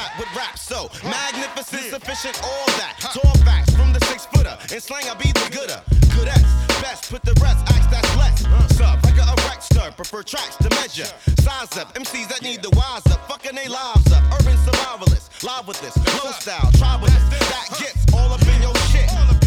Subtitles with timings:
[0.00, 0.58] sat with rap.
[0.58, 2.96] So magnificent, sufficient, all that.
[3.00, 4.56] Tall facts from the six footer.
[4.74, 5.80] In slang, I be the gooder.
[6.14, 6.28] Good
[6.80, 8.40] best, put the rest, axe that's less.
[8.76, 11.10] Sub, like a erect stir, prefer tracks to measure.
[11.40, 14.22] Size up, MCs that need the wise up, fucking they lives up.
[14.36, 19.39] Urban survivalist, live with this, flow style, tribalist, that gets all up in your shit.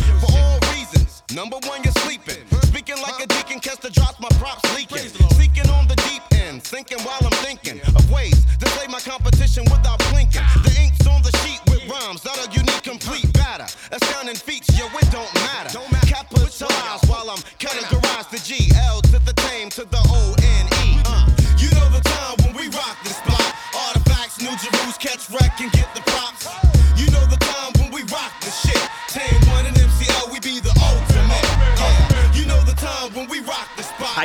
[1.34, 2.46] Number one, you're sleeping.
[2.62, 5.10] Speaking like a deacon, catch the drops, my props leaking.
[5.34, 9.64] Seeking on the deep end, sinking while I'm thinking of ways to play my competition
[9.66, 10.46] without blinking.
[10.62, 12.83] The ink's on the sheet with rhymes that are unique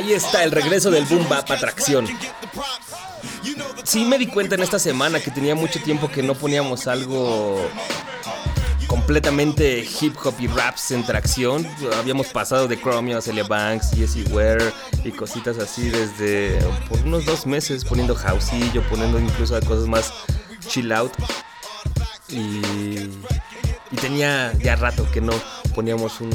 [0.08, 2.06] Ahí está el regreso del boom bap atracción.
[3.84, 7.60] Sí me di cuenta en esta semana que tenía mucho tiempo que no poníamos algo
[8.86, 11.68] completamente hip hop y raps en tracción.
[11.98, 14.72] Habíamos pasado de Chromio a Celia Banks, Jesse Ware
[15.04, 16.58] y cositas así desde
[16.88, 20.10] por unos dos meses poniendo houseillo, poniendo incluso cosas más
[20.68, 21.12] chill out.
[22.30, 22.62] Y,
[23.90, 25.34] y tenía ya rato que no
[25.74, 26.30] poníamos un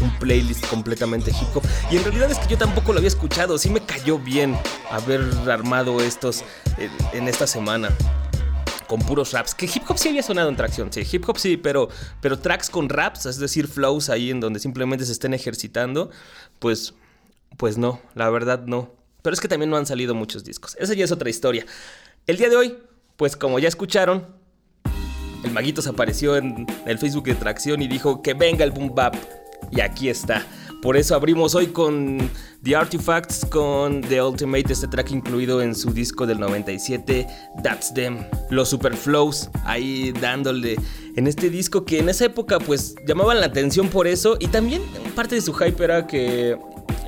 [0.00, 1.62] un playlist completamente hip hop.
[1.90, 4.56] Y en realidad es que yo tampoco lo había escuchado, sí me cayó bien
[4.90, 5.20] haber
[5.50, 6.42] armado estos
[6.78, 7.90] eh, en, esta semana
[8.86, 9.54] con puros raps.
[9.54, 11.88] Que hip hop sí había sonado en tracción, sí, hip hop sí, pero,
[12.20, 16.10] pero tracks con raps, es decir, flows ahí en donde simplemente se estén ejercitando,
[16.58, 16.94] pues,
[17.56, 18.90] pues no, la verdad no.
[19.22, 20.76] Pero es que también no han salido muchos discos.
[20.80, 21.64] Esa ya es otra historia.
[22.26, 22.76] El día de hoy,
[23.16, 24.26] pues como ya escucharon,
[25.44, 28.94] el maguito se apareció en el Facebook de Tracción y dijo que venga el boom
[28.94, 29.14] bap
[29.70, 30.46] y aquí está.
[30.82, 32.18] Por eso abrimos hoy con
[32.64, 37.26] The Artifacts, con The Ultimate, este track incluido en su disco del 97,
[37.62, 38.24] That's Them.
[38.50, 40.76] Los Superflows ahí dándole
[41.14, 44.82] en este disco que en esa época pues llamaban la atención por eso y también
[45.14, 46.58] parte de su hype era que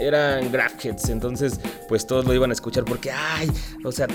[0.01, 1.59] eran graph hits, entonces
[1.89, 3.51] pues todos lo iban a escuchar porque, ay,
[3.85, 4.06] o sea,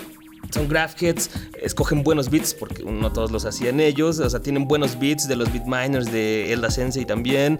[0.51, 1.29] son graph heads,
[1.61, 5.35] escogen buenos beats, porque no todos los hacían ellos, o sea, tienen buenos beats de
[5.35, 7.59] los beatminers de Elda Sensei también,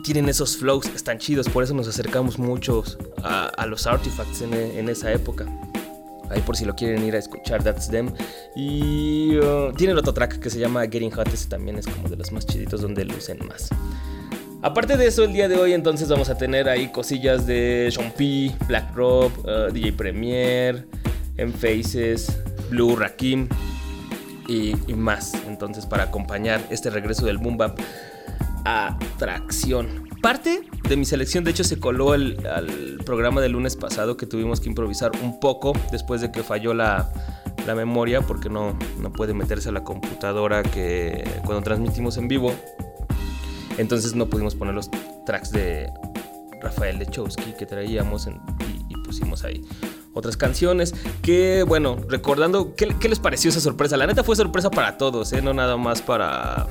[0.00, 5.12] tienen esos flows, están chidos, por eso nos acercamos muchos a, los artifacts en, esa
[5.12, 5.46] época.
[6.30, 8.12] Ahí por si lo quieren ir a escuchar, That's Them.
[8.54, 12.16] Y uh, tienen otro track que se llama Getting Hot, ese también es como de
[12.16, 13.70] los más chiditos donde lucen más.
[14.62, 18.12] Aparte de eso, el día de hoy entonces vamos a tener ahí cosillas de Sean
[18.12, 20.86] P, Black Rob, uh, DJ Premier,
[21.36, 22.38] M Faces,
[22.68, 23.48] Blue Rakim
[24.46, 25.32] y, y, más.
[25.48, 27.80] Entonces para acompañar este regreso del Boom Bap
[28.64, 30.08] atracción.
[30.22, 32.36] Parte de mi selección, de hecho, se coló al
[33.06, 37.10] programa del lunes pasado que tuvimos que improvisar un poco después de que falló la,
[37.66, 42.54] la memoria porque no, no puede meterse a la computadora que cuando transmitimos en vivo.
[43.78, 44.90] Entonces no pudimos poner los
[45.24, 45.90] tracks de
[46.60, 49.64] Rafael Lechowski que traíamos y, pusimos ahí
[50.14, 50.94] otras canciones.
[51.22, 53.96] Que bueno, recordando, ¿qué, ¿qué, les pareció esa sorpresa?
[53.96, 55.42] La neta fue sorpresa para todos, ¿eh?
[55.42, 56.68] no nada más para,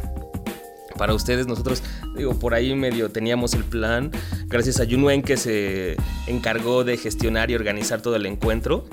[1.00, 1.48] para ustedes.
[1.48, 1.82] Nosotros,
[2.16, 4.12] digo, por ahí medio teníamos el plan,
[4.48, 5.96] gracias a Yunuen que se
[6.28, 8.86] encargó de gestionar y organizar todo el encuentro.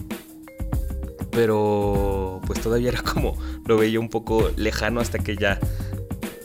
[1.33, 3.37] Pero pues todavía era como
[3.67, 5.59] lo veía un poco lejano hasta que ya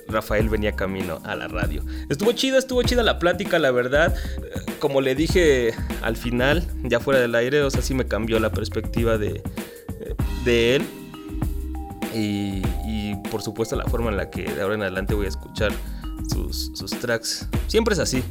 [0.09, 1.85] Rafael venía camino a la radio.
[2.09, 4.13] Estuvo chido, estuvo chida la plática, la verdad.
[4.79, 8.51] Como le dije al final, ya fuera del aire, o sea, sí me cambió la
[8.51, 9.41] perspectiva de,
[10.43, 10.85] de él.
[12.13, 12.61] Y,
[13.29, 15.71] por supuesto la forma en la que de ahora en adelante voy a escuchar
[16.29, 17.47] sus, tracks.
[17.67, 18.23] Siempre es así.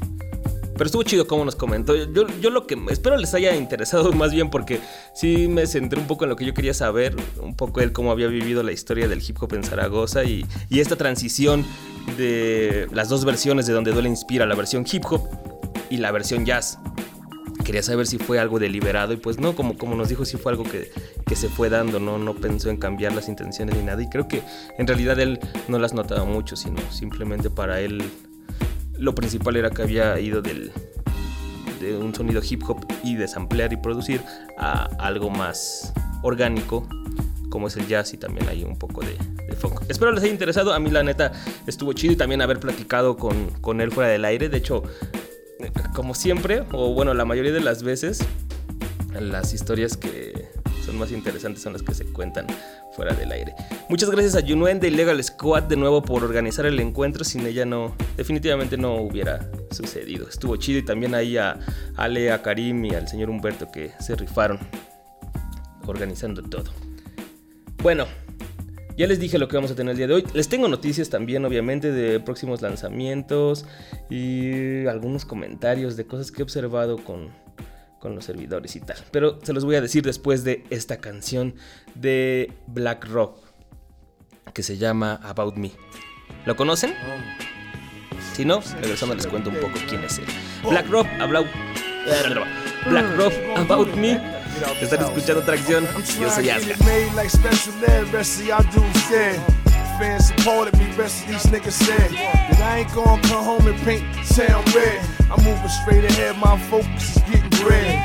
[0.74, 1.94] Pero estuvo chido como nos comentó.
[1.94, 4.80] Yo, yo, lo que espero les haya interesado más bien porque
[5.14, 8.10] sí me centré un poco en lo que yo quería saber, un poco él cómo
[8.10, 11.66] había vivido la historia del hip hop en Zaragoza y, y esta transición
[12.16, 15.28] de las dos versiones de donde Duele inspira, la versión hip hop
[15.90, 16.78] y la versión jazz
[17.64, 20.52] quería saber si fue algo deliberado y pues no, como, como nos dijo, si fue
[20.52, 20.90] algo que,
[21.34, 22.18] se fue dando, ¿no?
[22.18, 24.42] no pensó en cambiar las intenciones ni nada y creo que
[24.78, 28.02] en realidad él no las notaba mucho, sino simplemente para él
[28.98, 30.72] lo principal era que había ido del,
[31.80, 34.20] de un sonido hip hop y de samplear y producir
[34.58, 35.92] a algo más
[36.22, 36.86] orgánico
[37.48, 39.16] como es el jazz y también hay un poco de,
[39.56, 39.82] funk.
[39.88, 41.32] Espero les haya interesado, a mí la neta
[41.66, 44.84] estuvo chido y también haber platicado con, con él fuera del aire, de hecho
[45.94, 48.20] como siempre, o bueno, la mayoría de las veces,
[49.18, 50.48] las historias que
[50.84, 52.46] son más interesantes son las que se cuentan
[52.92, 53.54] fuera del aire.
[53.88, 57.24] Muchas gracias a Junuen de Legal Squad de nuevo por organizar el encuentro.
[57.24, 60.28] Sin ella no, definitivamente no hubiera sucedido.
[60.28, 61.58] Estuvo chido y también ahí a
[61.96, 64.58] Ale, a Karim y al señor Humberto que se rifaron
[65.86, 66.72] organizando todo.
[67.82, 68.06] Bueno,
[69.00, 70.24] ya les dije lo que vamos a tener el día de hoy.
[70.34, 73.64] Les tengo noticias también, obviamente, de próximos lanzamientos
[74.10, 77.30] y algunos comentarios de cosas que he observado con,
[78.02, 78.98] los servidores y tal.
[79.10, 81.54] Pero se los voy a decir después de esta canción
[81.94, 83.38] de Black Rock
[84.52, 85.70] que se llama About Me.
[86.44, 86.92] ¿Lo conocen?
[88.34, 90.26] Si no, regresando les cuento un poco quién es él.
[90.68, 91.42] Black Rock, habla...
[92.86, 94.39] Black Rock, About Me
[94.80, 95.86] Están escuchando Tracción.
[96.18, 96.74] Yo soy Asga.
[100.00, 103.78] fans supported me, rest of these niggas said that I ain't gonna come home and
[103.82, 104.02] paint
[104.34, 104.98] town red.
[105.30, 108.00] I'm moving straight ahead, my focus is getting bread.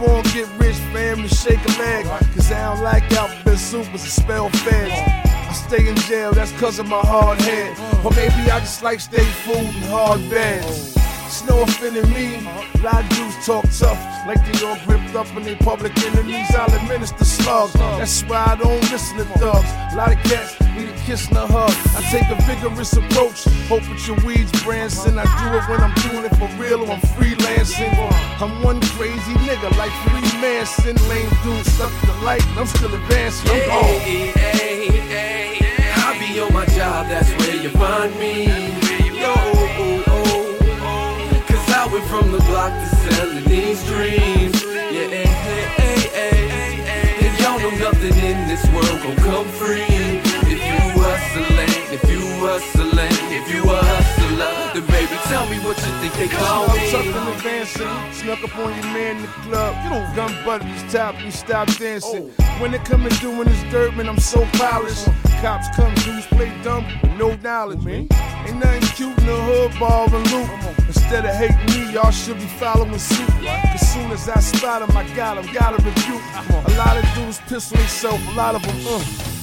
[0.00, 2.06] Born get rich, family shake a leg.
[2.34, 4.92] Cause I don't like alphabet supers and spell feds.
[5.50, 7.76] I stay in jail, that's cause of my hard head.
[8.04, 10.99] Or maybe I just like stay food and hard beds.
[11.46, 12.46] No offending me.
[12.46, 16.46] A lot of dudes talk tough, like they all gripped up in their public enemies.
[16.54, 17.72] I'll administer slugs.
[17.72, 19.70] That's why I don't listen to thugs.
[19.92, 21.72] A lot of cats need a kiss and a hug.
[21.96, 23.44] I take a vigorous approach.
[23.68, 25.18] Hope with your weeds, Branson.
[25.18, 27.92] I do it when I'm doing it for real or I'm freelancing.
[28.40, 30.96] I'm one crazy nigga like Free Manson.
[31.08, 33.50] Lame dude stuck to the light, I'm still advancing.
[33.50, 33.84] I'm gone.
[33.84, 38.79] Hey, hey, hey, I'll be on my job, that's where you find me.
[42.10, 44.60] From the block to selling these dreams.
[44.64, 45.26] Yeah, hey,
[45.78, 50.49] hey, hey, hey, And y'all know nothing in this world gon' come free.
[51.22, 55.76] If you hustling, if you hustling, if you a hustler, then baby tell me what
[55.78, 56.90] you think they call I'm me.
[56.90, 60.16] tucked in the van, saying, snuck up on your man in the club.
[60.16, 62.30] Gun buddies, top, you stop dancing.
[62.58, 65.06] When they come and doing this dirt, man, I'm so polished.
[65.42, 66.86] Cops come, dudes play dumb
[67.20, 68.08] no knowledge, man.
[68.46, 70.48] Ain't nothing cute in the hood, ball and loot.
[70.88, 73.28] Instead of hating me, y'all should be following suit.
[73.70, 76.22] Cause soon as I spot 'em, I got 'em, gotta rebuke.
[76.66, 79.39] A lot of dudes piss on themselves, a lot of them, uh.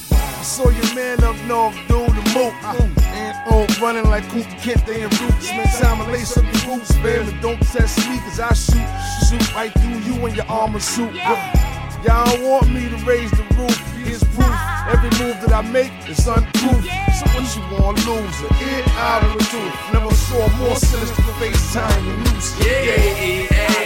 [0.48, 2.54] I saw your man up north, dude, the moat.
[2.64, 2.72] Ah.
[3.12, 5.46] And on running like Kunta Kent, they in roots.
[5.52, 7.26] Man, time to lace up your boots, man.
[7.26, 8.88] But don't test me, cause I shoot,
[9.28, 11.12] shoot right through you in your armor suit.
[11.12, 13.76] Y'all don't want me to raise the roof.
[14.00, 14.48] Here's proof.
[14.48, 14.88] Ah.
[14.88, 16.80] Every move that I make is unproof.
[16.80, 18.40] So what you want, lose?
[18.40, 19.76] An ear out of the tooth.
[19.92, 22.56] Never saw a more sinister FaceTime than loose.
[22.64, 23.84] Yeah, yeah,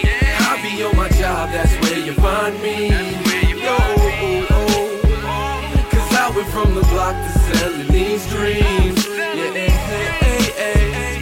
[0.00, 0.48] yeah.
[0.48, 3.25] I'll be on my job, that's where you find me.
[6.52, 9.06] From the block to selling these dreams.
[9.06, 10.78] Yeah, hey, hey, hey,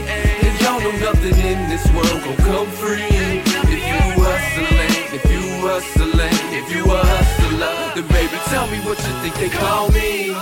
[0.06, 3.42] hey, and y'all know nothing in this world gon' come free.
[3.74, 8.98] If you hustling, if you hustling, if you a hustler, then baby tell me what
[8.98, 10.34] you think they call me.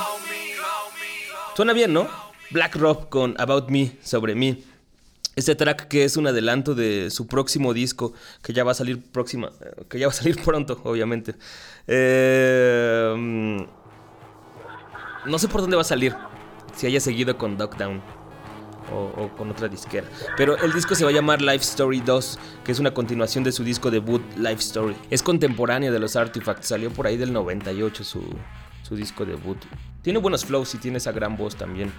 [1.56, 2.08] Suena bien, ¿no?
[2.50, 4.64] Black Rob con About Me, sobre mí.
[5.34, 8.12] Este track que es un adelanto de su próximo disco,
[8.42, 11.34] que ya va a salir próxima, eh, que ya va a salir pronto, obviamente.
[11.86, 13.62] Eh, mm,
[15.26, 16.14] no sé por dónde va a salir,
[16.74, 18.02] si haya seguido con Down
[18.92, 20.06] o, o con otra disquera.
[20.36, 23.52] Pero el disco se va a llamar Life Story 2, que es una continuación de
[23.52, 24.96] su disco debut Life Story.
[25.10, 28.22] Es contemporáneo de los Artifacts, salió por ahí del 98 su,
[28.82, 29.58] su disco debut.
[30.02, 31.92] Tiene buenos flows y tiene esa gran voz también.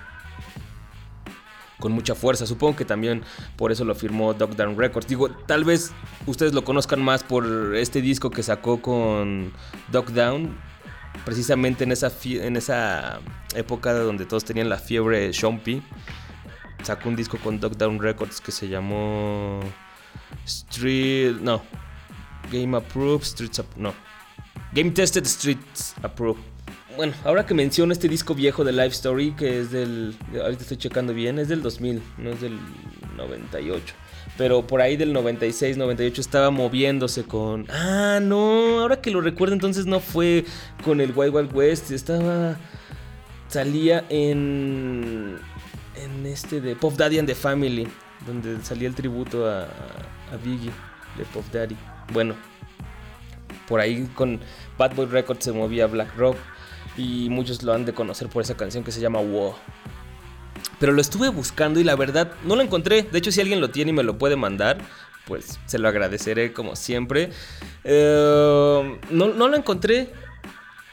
[1.79, 3.23] Con mucha fuerza, supongo que también
[3.57, 5.07] por eso lo firmó Down Records.
[5.07, 5.91] Digo, tal vez
[6.27, 9.51] ustedes lo conozcan más por este disco que sacó con
[9.91, 10.55] Down
[11.25, 13.19] precisamente en esa, en esa
[13.55, 15.81] época donde todos tenían la fiebre Shompy
[16.83, 19.61] sacó un disco con Down Records que se llamó
[20.45, 21.35] Street.
[21.41, 21.63] No.
[22.51, 23.63] Game Approved, Streets.
[23.75, 23.93] No.
[24.73, 26.41] Game Tested Streets Approved.
[26.95, 30.15] Bueno, ahora que menciono este disco viejo de Life Story, que es del.
[30.39, 32.59] Ahorita estoy checando bien, es del 2000, no es del
[33.15, 33.95] 98.
[34.37, 37.67] Pero por ahí del 96, 98 estaba moviéndose con.
[37.69, 40.45] Ah, no, ahora que lo recuerdo, entonces no fue
[40.83, 42.57] con el Wild Wild West, estaba.
[43.47, 45.37] Salía en.
[45.95, 47.87] En este de Pop Daddy and the Family,
[48.25, 50.71] donde salía el tributo a, a Biggie
[51.17, 51.77] de Pop Daddy.
[52.11, 52.35] Bueno,
[53.67, 54.39] por ahí con
[54.77, 56.37] Bad Boy Records se movía Black Rock
[56.97, 59.55] y muchos lo han de conocer por esa canción que se llama Wow.
[60.79, 63.03] Pero lo estuve buscando y la verdad no lo encontré.
[63.03, 64.79] De hecho, si alguien lo tiene y me lo puede mandar,
[65.25, 67.29] pues se lo agradeceré como siempre.
[67.83, 70.09] Eh, no, no lo encontré.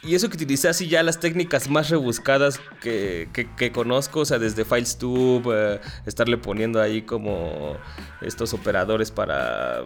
[0.03, 4.39] Y eso que utilicé así ya las técnicas más rebuscadas que, que- conozco, o sea,
[4.39, 7.77] desde FilesTube, eh, estarle poniendo ahí como
[8.23, 9.85] estos operadores para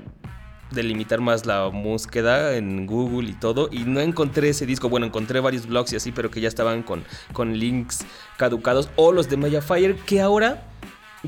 [0.75, 3.69] delimitar más la búsqueda en Google y todo.
[3.71, 4.89] Y no encontré ese disco.
[4.89, 8.05] Bueno, encontré varios blogs y así, pero que ya estaban con, con links
[8.37, 8.89] caducados.
[8.97, 10.67] O los de Mayafire, que ahora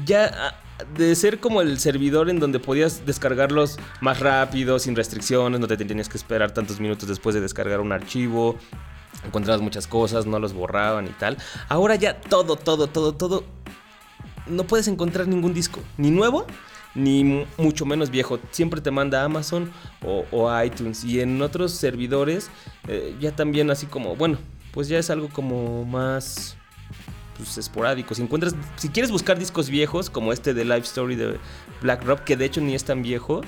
[0.04, 0.54] ya ah,
[0.96, 5.76] de ser como el servidor en donde podías descargarlos más rápido, sin restricciones, no te
[5.76, 8.56] tenías que esperar tantos minutos después de descargar un archivo.
[9.24, 11.38] Encontrabas muchas cosas, no los borraban y tal.
[11.68, 13.44] Ahora ya todo, todo, todo, todo.
[14.46, 16.46] No puedes encontrar ningún disco, ni nuevo,
[16.96, 18.40] ni mu- mucho menos viejo.
[18.50, 19.70] Siempre te manda Amazon
[20.04, 21.04] o, o iTunes.
[21.04, 22.50] Y en otros servidores,
[22.88, 24.38] eh, ya también así como, bueno,
[24.72, 26.56] pues ya es algo como más
[27.36, 28.14] pues, esporádico.
[28.14, 31.38] Si encuentras, si quieres buscar discos viejos, como este de Life Story de
[31.82, 33.42] Black Rock, que de hecho ni es tan viejo,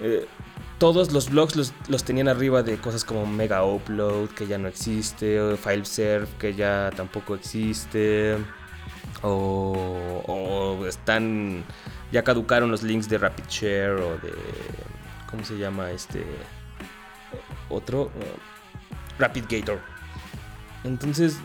[0.00, 0.26] eh,
[0.78, 4.68] todos los blogs los, los tenían arriba de cosas como Mega Upload, que ya no
[4.68, 8.36] existe, FileServe, que ya tampoco existe,
[9.22, 11.64] o, o están,
[12.12, 14.32] ya caducaron los links de Rapid Share o de,
[15.30, 16.24] ¿cómo se llama este?
[17.68, 18.10] Otro,
[19.18, 19.80] Rapid Gator.
[20.84, 21.36] Entonces,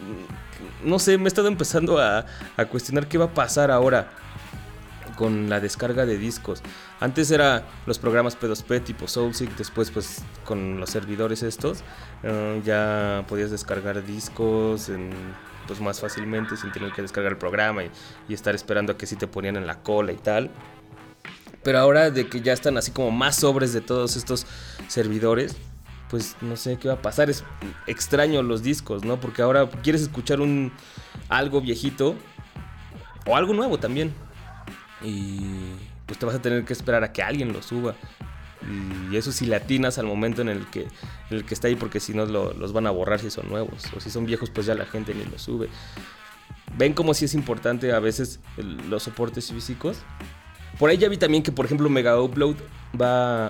[0.84, 2.26] no sé, me he estado empezando a,
[2.56, 4.10] a cuestionar qué va a pasar ahora
[5.18, 6.62] con la descarga de discos.
[7.00, 11.84] Antes era los programas P2P tipo Soulseek, después pues con los servidores estos
[12.24, 15.12] eh, ya podías descargar discos en-
[15.68, 17.92] pues más fácilmente sin tener que descargar el programa y,
[18.34, 20.50] estar esperando a que sí te ponían en la cola y tal.
[21.64, 24.46] Pero ahora de que ya están así como más sobres de todos estos
[24.88, 25.56] servidores,
[26.10, 27.30] pues no sé qué va a pasar.
[27.30, 27.44] Es
[27.88, 29.20] extraño los discos, ¿no?
[29.20, 30.74] Porque ahora quieres escuchar un
[31.30, 32.16] algo viejito
[33.26, 34.14] o algo nuevo también.
[35.02, 35.72] Y
[36.06, 37.96] pues te vas a tener que esperar a que alguien lo suba.
[39.12, 42.00] Y eso si latinas al momento en el que, en el que está ahí, porque
[42.00, 43.84] si no lo- los van a borrar si son nuevos.
[43.96, 45.70] O si son viejos, pues ya la gente ni los sube.
[46.78, 48.40] ven como si es importante a veces
[48.90, 49.98] los soportes físicos.
[50.80, 52.56] Por ahí ya vi también que, por ejemplo, Mega Upload
[53.00, 53.50] va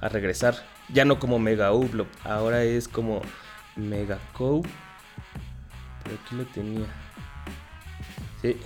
[0.00, 0.54] a regresar.
[0.92, 3.22] Ya no como Mega Upload, ahora es como
[3.76, 4.62] Mega Co.
[6.04, 6.86] Pero aquí lo tenía.
[8.40, 8.56] Sí.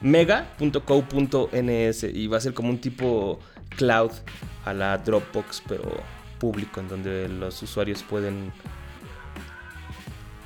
[0.00, 3.38] Mega.co.ns y va a ser como un tipo
[3.76, 4.10] cloud
[4.64, 5.84] a la Dropbox, pero
[6.38, 8.52] público, en donde los usuarios pueden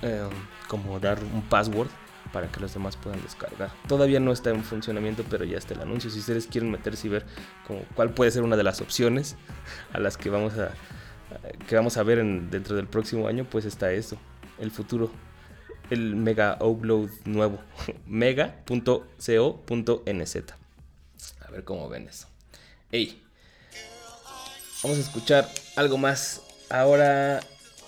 [0.02, 0.28] eh,
[0.69, 1.88] como dar un password
[2.33, 3.71] para que los demás puedan descargar.
[3.87, 6.11] Todavía no está en funcionamiento, pero ya está el anuncio.
[6.11, 7.25] Si ustedes quieren meterse y ver
[7.66, 9.37] como cuál puede ser una de las opciones
[9.93, 10.71] a las que vamos a
[11.66, 14.16] que vamos a ver en- dentro del próximo año, pues está eso,
[14.61, 15.11] el futuro,
[15.90, 17.59] el mega upload nuevo,
[18.07, 18.95] mega.co.nz.
[21.47, 22.28] A ver cómo ven eso.
[22.94, 23.20] Ey,
[24.84, 26.42] vamos a escuchar algo más.
[26.70, 27.40] Ahora,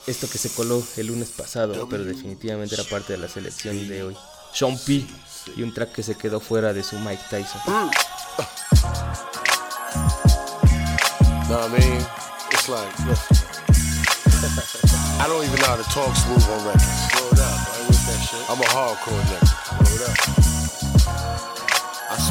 [0.09, 4.03] esto que se coló el lunes pasado, pero definitivamente era parte de la selección de
[4.03, 4.17] hoy.
[4.53, 5.07] Sean P.
[5.57, 7.61] Y un track que se quedó fuera de su Mike Tyson.
[7.67, 7.89] Know
[11.51, 12.05] what I mean?
[12.51, 13.37] It's like, listen.
[15.23, 16.83] I don't even know how to talk smooth on records.
[17.15, 18.51] Up, I ain't with that shit.
[18.51, 20.31] I'm a hardcore nigga.
[20.31, 20.36] Up.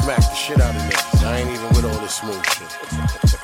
[0.06, 1.24] Smack the shit out of niggas.
[1.24, 3.35] I ain't even with all this smooth shit.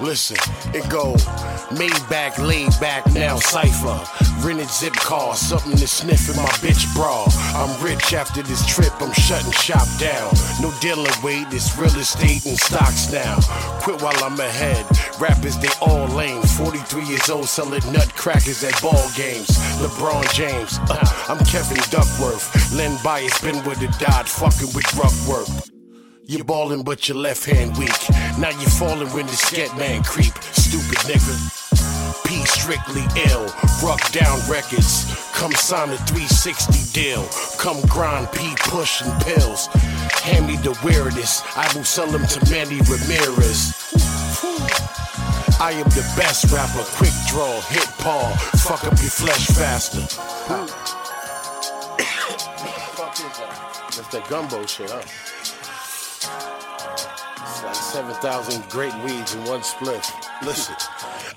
[0.00, 0.36] Listen,
[0.74, 1.14] it go
[1.70, 4.02] Maybach, laid back, now cipher.
[4.44, 7.26] Rented zip car, something to sniff in my bitch bra.
[7.54, 10.32] I'm rich after this trip, I'm shutting shop down.
[10.60, 13.38] No dealer weight, it's real estate and stocks now.
[13.82, 14.84] Quit while I'm ahead.
[15.20, 16.42] Rappers, they all lame.
[16.42, 19.48] 43 years old, selling nutcrackers at ball games.
[19.78, 22.72] LeBron James, uh, I'm Kevin Duckworth.
[22.74, 25.70] Len Bias been with the dot, fucking with rough work.
[26.30, 27.90] You ballin', but your left hand weak.
[28.40, 30.32] Now you're falling when the scat man creep.
[30.56, 31.36] Stupid nigga.
[32.24, 33.44] P strictly ill.
[33.84, 35.04] Ruck down records.
[35.34, 37.28] Come sign a 360 deal.
[37.58, 39.66] Come grind P pushing pills.
[40.24, 41.44] Hand me the weirdest.
[41.54, 43.76] I will sell them to Manny Ramirez.
[45.60, 46.84] I am the best rapper.
[46.96, 48.34] Quick draw, hit paw.
[48.64, 50.00] Fuck up your flesh faster.
[53.96, 55.02] That's that gumbo shit, huh?
[57.90, 60.06] It's like 7,000 great weeds in one split.
[60.44, 60.76] Listen,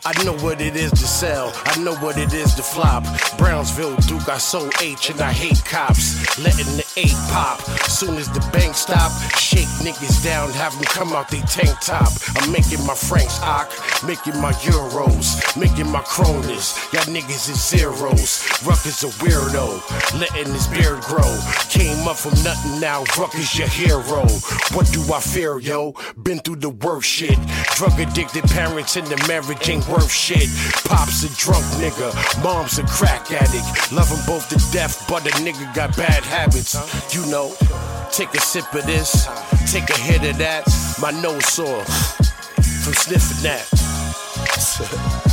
[0.05, 1.51] I know what it is to sell.
[1.55, 3.05] I know what it is to flop.
[3.39, 6.37] Brownsville Duke, I sold H and I hate cops.
[6.37, 7.59] Letting eight pop.
[7.89, 12.11] Soon as the bank stop, shake niggas down, have them come out they tank top.
[12.37, 13.71] I'm making my Franks Ock,
[14.05, 16.77] making my Euros, making my Cronus.
[16.93, 18.43] Y'all niggas is zeros.
[18.65, 19.81] Ruck is a weirdo,
[20.19, 21.39] letting his beard grow.
[21.69, 24.25] Came up from nothing now, Ruck is your hero.
[24.73, 25.93] What do I fear, yo?
[26.21, 27.39] Been through the worst shit.
[27.75, 30.49] Drug addicted parents and the marriage ain't worth shit.
[30.85, 32.09] Pop's a drunk nigga,
[32.43, 33.91] mom's a crack addict.
[33.91, 36.82] Love 'em both to death, but a nigga got bad habits.
[37.11, 37.53] You know,
[38.11, 39.27] take a sip of this,
[39.71, 40.67] take a hit of that.
[40.99, 43.67] My nose sore from sniffing that.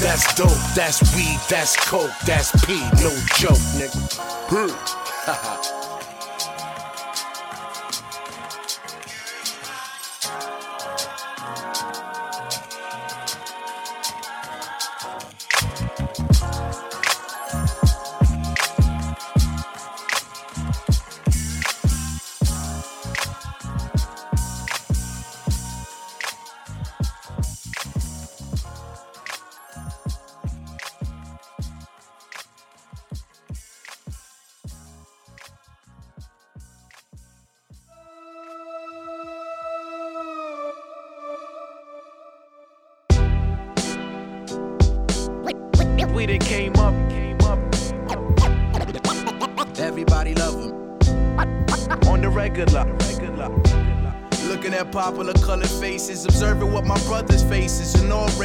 [0.00, 3.96] That's dope, that's weed, that's coke, that's pee, no joke, nigga.
[4.50, 5.82] Hmm.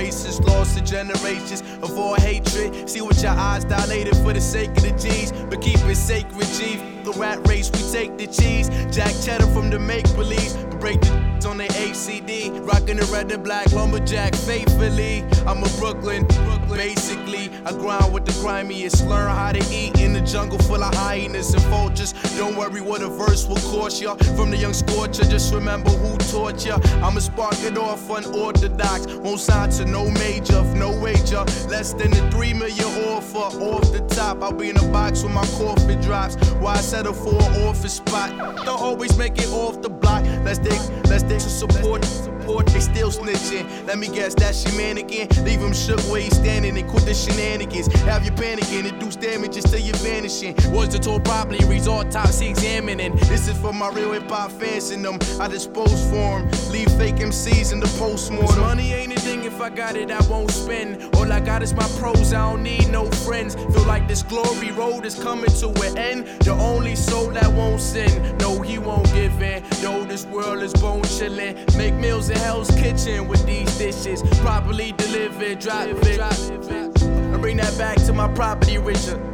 [0.01, 2.89] races, lost to generations of all hatred.
[2.89, 6.47] See what your eyes dilated for the sake of the G's, but keep it sacred,
[6.57, 6.77] G.
[7.03, 8.67] The rat race, we take the cheese.
[8.95, 13.43] Jack cheddar from the make believe, break the on the ACD, rocking the red and
[13.43, 15.23] black lumberjack faithfully.
[15.47, 16.77] I'm a Brooklyn, Brooklyn.
[16.77, 20.93] Basically, I grind with the grimiest, learn how to eat in the jungle full of
[20.93, 22.13] hyenas and vultures.
[22.37, 24.15] Don't worry what a verse will cost ya.
[24.35, 26.77] From the young scorcher, just remember who taught ya.
[27.03, 31.43] I'ma spark it off unorthodox, won't sign to no major, no wager.
[31.69, 34.43] Less than the three million offer off the top.
[34.43, 36.35] I'll be in a box when my coffin drops.
[36.59, 38.29] Why settle for an office spot?
[38.65, 40.23] Don't always make it off the block.
[40.43, 43.87] Let's dig, let's dig to support they still snitching.
[43.87, 45.27] Let me guess, that's your mannequin.
[45.43, 47.87] Leave him shook where he's standing and quit the shenanigans.
[48.03, 50.55] Have you panicking, induce damages till you're vanishing.
[50.71, 51.63] Was the tour properly?
[51.65, 53.15] Resort autopsy examining.
[53.27, 55.19] This is for my real hip hop fans and them.
[55.39, 56.49] I dispose for 'em.
[56.71, 58.59] Leave fake MCs in the postmortem.
[58.59, 61.15] Money ain't a thing if I got it, I won't spend.
[61.15, 63.55] All I got is my pros, I don't need no friends.
[63.55, 66.27] Feel like this glory road is coming to an end.
[66.41, 69.63] The only soul that won't sin, no, he won't give in.
[69.81, 71.55] Though this world is bone chilling.
[71.77, 74.21] Make meals in Hell's Kitchen with these dishes.
[74.39, 77.01] Properly delivered, drop it, drop it.
[77.03, 79.30] And bring that back to my property, Richard.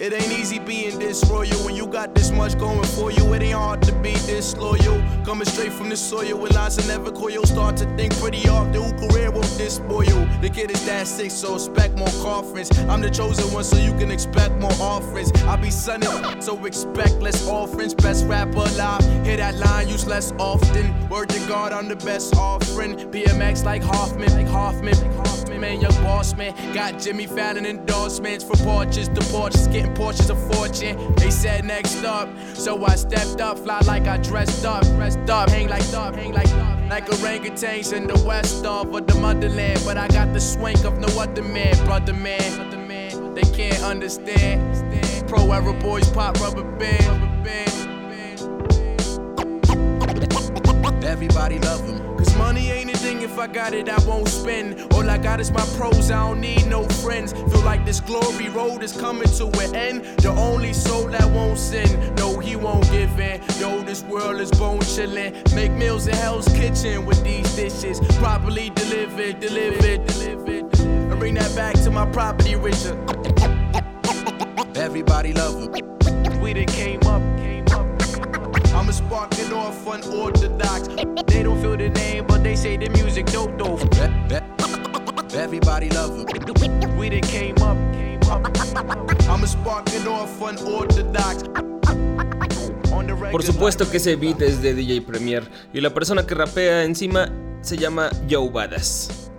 [0.00, 3.32] It ain't easy being this royal when you got this much going for you.
[3.32, 5.00] It ain't hard to be this loyal.
[5.24, 7.46] Coming straight from the soil with lines that never you.
[7.46, 10.26] Start to think pretty often who career won't spoil.
[10.40, 12.76] The kid is that sick, so expect more coffins.
[12.88, 15.30] I'm the chosen one, so you can expect more offerings.
[15.44, 17.94] I be sunning, so expect less offerings.
[17.94, 19.02] Best rapper alive.
[19.24, 21.08] Hear that line used less often.
[21.08, 22.96] Word to God, I'm the best offering.
[22.96, 26.52] BMX like Hoffman, like Hoffman, like Hoffman, man, young boss man.
[26.74, 31.14] Got Jimmy Fallon endorsements for porches to porches, getting Porsches a fortune.
[31.16, 35.50] They said next up, so I stepped up, fly like I dressed up, dressed up,
[35.50, 36.90] hang like up, hang like up.
[36.90, 40.98] Like orangutans in the west of or the motherland, but I got the swank of
[40.98, 43.34] no other man, brother man.
[43.34, 45.28] They can't understand.
[45.28, 47.32] Pro era boys pop rubber band.
[51.04, 52.16] Everybody love him.
[52.16, 54.92] Cause money ain't thing if I got it, I won't spend.
[54.94, 57.32] All I got is my pros, I don't need no friends.
[57.32, 60.04] Feel like this glory road is coming to an end.
[60.24, 63.42] The only soul that won't sin, no, he won't give in.
[63.60, 65.32] Yo, this world is bone chillin'.
[65.54, 68.00] Make meals in Hell's Kitchen with these dishes.
[68.18, 70.64] Properly delivered, delivered, delivered.
[70.80, 72.98] And bring that back to my property, Richard.
[74.76, 76.40] Everybody love him.
[76.40, 77.22] We done came up,
[78.84, 78.92] came up.
[78.92, 80.88] I'ma spark it off unorthodox.
[81.26, 83.78] They don't feel the name, but they say the music dope though.
[85.36, 86.26] Everybody love him.
[86.96, 88.46] We done came up, came up.
[89.28, 91.44] I'ma spark it off unorthodox.
[93.30, 97.30] Por supuesto que ese beat es de DJ Premier y la persona que rapea encima
[97.62, 99.30] se llama Joe Badass.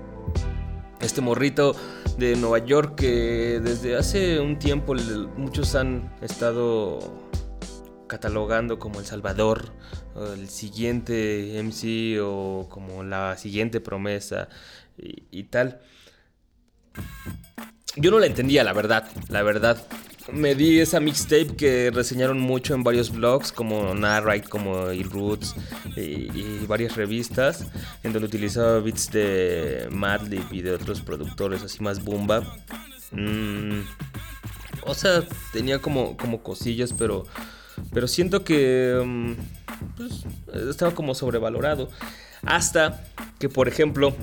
[0.99, 1.75] Este morrito
[2.17, 4.95] de Nueva York que desde hace un tiempo
[5.38, 6.99] muchos han estado
[8.07, 9.71] catalogando como el Salvador,
[10.37, 14.49] el siguiente MC o como la siguiente promesa
[14.97, 15.81] y, tal.
[17.95, 19.85] Yo no la entendía, la verdad, la verdad.
[20.31, 25.55] Me di esa mixtape que reseñaron mucho en varios blogs como Narrite, como E-Roots
[25.95, 27.67] y, y varias revistas,
[28.01, 32.43] en donde utilizaba beats de Madlib y de otros productores así más boom bap.
[33.11, 33.81] Mm,
[34.85, 37.25] o sea, tenía como, como cosillas, pero,
[37.95, 39.31] pero siento que mm,
[39.95, 40.25] pues,
[40.69, 41.89] estaba como sobrevalorado.
[42.43, 43.05] Hasta
[43.39, 44.13] que, por ejemplo,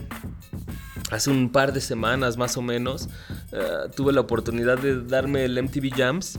[1.11, 3.08] hace un par de semanas más o menos,
[3.50, 6.38] eh, tuve la oportunidad de darme el MTV Jams.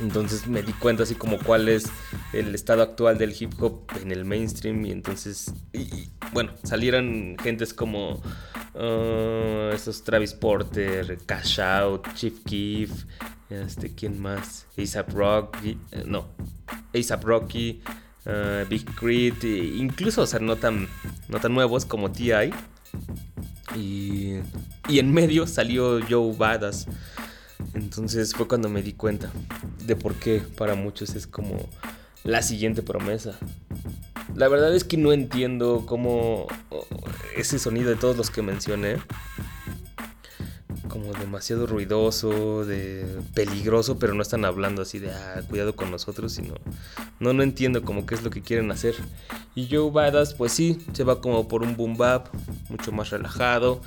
[0.00, 1.86] Entonces me di cuenta así como cuál es
[2.32, 5.54] el estado actual del hip hop en el mainstream y entonces,
[6.32, 8.20] bueno, salieron gentes como
[8.74, 12.90] eh, estos Travis Porter, Cash Out, Chief Keef,
[13.50, 14.66] este, ¿quién más?
[14.76, 16.26] ASAP Rocky, eh, no,
[16.94, 17.82] ASAP Rocky,
[18.24, 20.88] eh, Big Crit, e incluso, o sea, no tan,
[21.28, 22.52] no tan nuevos como T.I.
[23.76, 24.40] Y,
[24.88, 26.86] y en medio salió Joe Badass.
[27.74, 29.30] Entonces fue cuando me di cuenta
[29.84, 31.68] de por qué para muchos es como
[32.24, 33.38] la siguiente promesa.
[34.34, 36.86] La verdad es que no entiendo cómo oh,
[37.36, 38.96] ese sonido de todos los que mencioné,
[40.88, 46.32] como demasiado ruidoso, de peligroso, pero no están hablando así de ah, cuidado con nosotros,
[46.32, 46.54] sino
[47.20, 48.94] no, no entiendo como qué es lo que quieren hacer.
[49.54, 52.28] Y Joe Badass, pues sí, se va como por un boom bap,
[52.68, 53.80] mucho más relajado.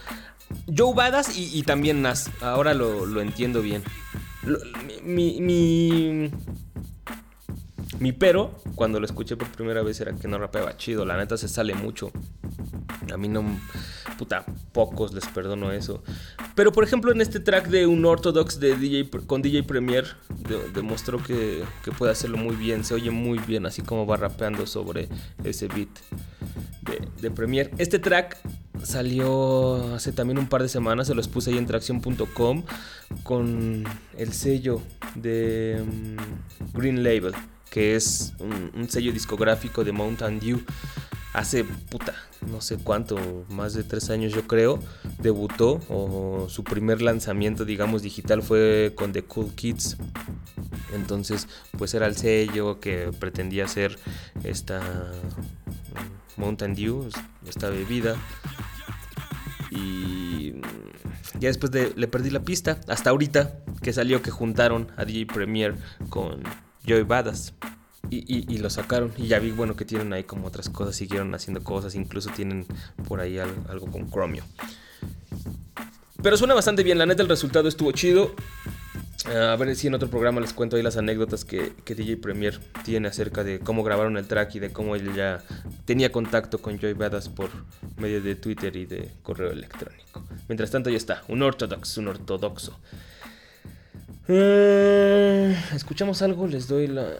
[0.75, 3.83] Joe Badass y, también Nas, ahora lo, lo entiendo bien.
[5.03, 6.31] Mi,
[7.99, 11.05] mi pero, cuando lo escuché por primera vez, era que no rapeaba chido.
[11.05, 12.11] La neta se sale mucho.
[13.13, 13.43] A mí no.
[14.17, 16.03] Puta, pocos les perdono eso.
[16.55, 20.05] Pero por ejemplo en este track de un Orthodox de DJ, con DJ Premier
[20.47, 24.17] de- demostró que, que puede hacerlo muy bien, se oye muy bien, así como va
[24.17, 25.07] rapeando sobre
[25.43, 25.87] ese beat
[26.81, 27.71] de, de Premier.
[27.77, 28.37] Este track
[28.83, 32.63] salió hace también un par de semanas, se los puse ahí en tracción.com
[33.23, 33.83] con
[34.17, 34.81] el sello
[35.15, 37.33] de mm, Green Label,
[37.69, 40.59] que es un, sello discográfico de Mountain Dew.
[41.33, 42.15] Hace puta,
[42.51, 44.79] no sé cuánto, más de tres años yo creo,
[45.19, 49.97] debutó o su primer lanzamiento, digamos, digital fue con The Cool Kids.
[50.93, 53.99] Entonces, pues era el sello que pretendía ser
[54.43, 57.09] esta mm, Mountain Dew,
[57.47, 58.15] esta bebida.
[59.69, 60.53] Y
[61.39, 62.79] ya después de, le perdí la pista.
[62.87, 65.75] Hasta ahorita que salió que juntaron a DJ Premier
[66.09, 66.43] con
[66.89, 67.53] Joey Badass.
[68.09, 69.11] Y, y- lo sacaron.
[69.17, 70.95] Y ya vi, bueno, que tienen ahí como otras cosas.
[70.95, 71.93] Siguieron haciendo cosas.
[71.95, 72.65] Incluso tienen
[73.07, 74.43] por ahí al- algo con Chromio.
[76.21, 76.97] Pero suena bastante bien.
[76.97, 78.33] La neta, el resultado estuvo chido.
[79.27, 82.17] Ah, a ver si en otro programa les cuento ahí las anécdotas que, que DJ
[82.17, 85.43] Premier tiene acerca de cómo grabaron el track y de cómo él ya
[85.85, 87.49] tenía contacto con Joy Badass por
[87.97, 90.23] medio de Twitter y de correo electrónico.
[90.47, 92.79] Mientras tanto ya está, un ortodox, un ortodoxo.
[94.31, 97.19] Eh, Escuchamos algo, les doy la,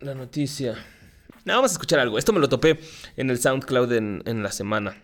[0.00, 0.74] la noticia.
[1.46, 2.18] No, vamos a escuchar algo.
[2.18, 2.78] Esto me lo topé
[3.16, 5.02] en el SoundCloud en, en la semana.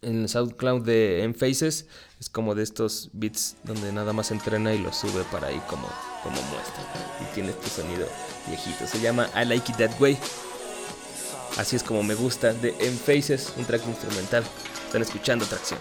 [0.00, 1.86] En el SoundCloud de Enfaces
[2.18, 5.88] es como de estos beats donde nada más entrena y lo sube para ahí como,
[6.22, 6.82] como muestra.
[7.20, 8.08] Y tiene este sonido
[8.48, 8.86] viejito.
[8.86, 10.16] Se llama I Like It That Way.
[11.58, 14.42] Así es como me gusta de Enfaces, un track instrumental.
[14.86, 15.78] Están escuchando tracción.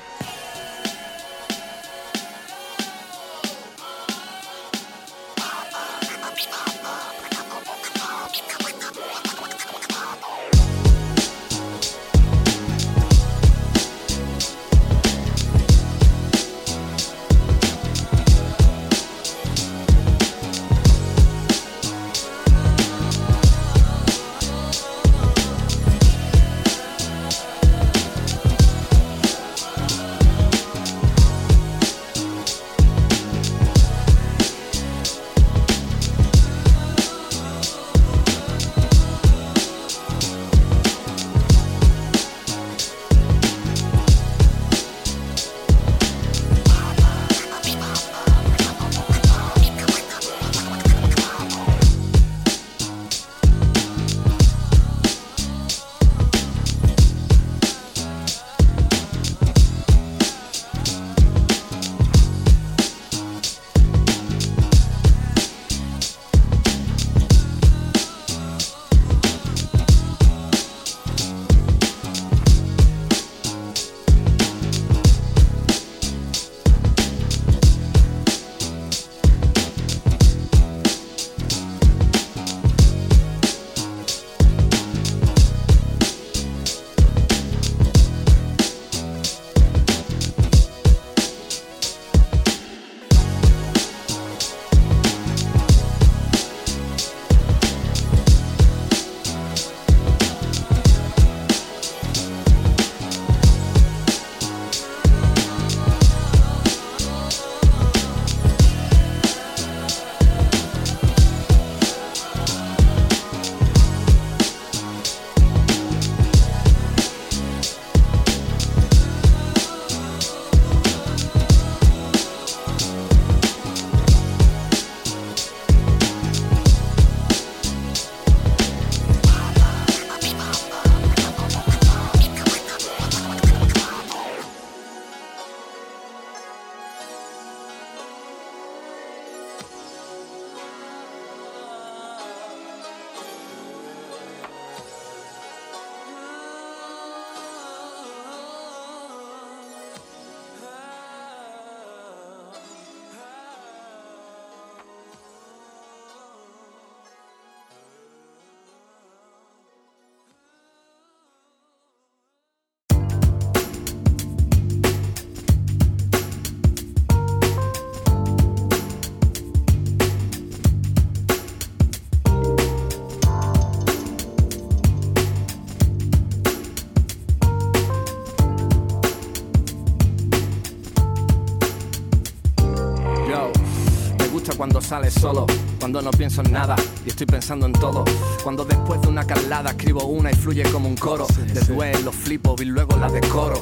[184.93, 185.47] Sale solo,
[185.79, 188.05] cuando no pienso en nada y estoy pensando en todo.
[188.43, 191.25] Cuando después de una calada escribo una y fluye como un coro.
[191.51, 193.59] De duelo flipo y luego la decoro.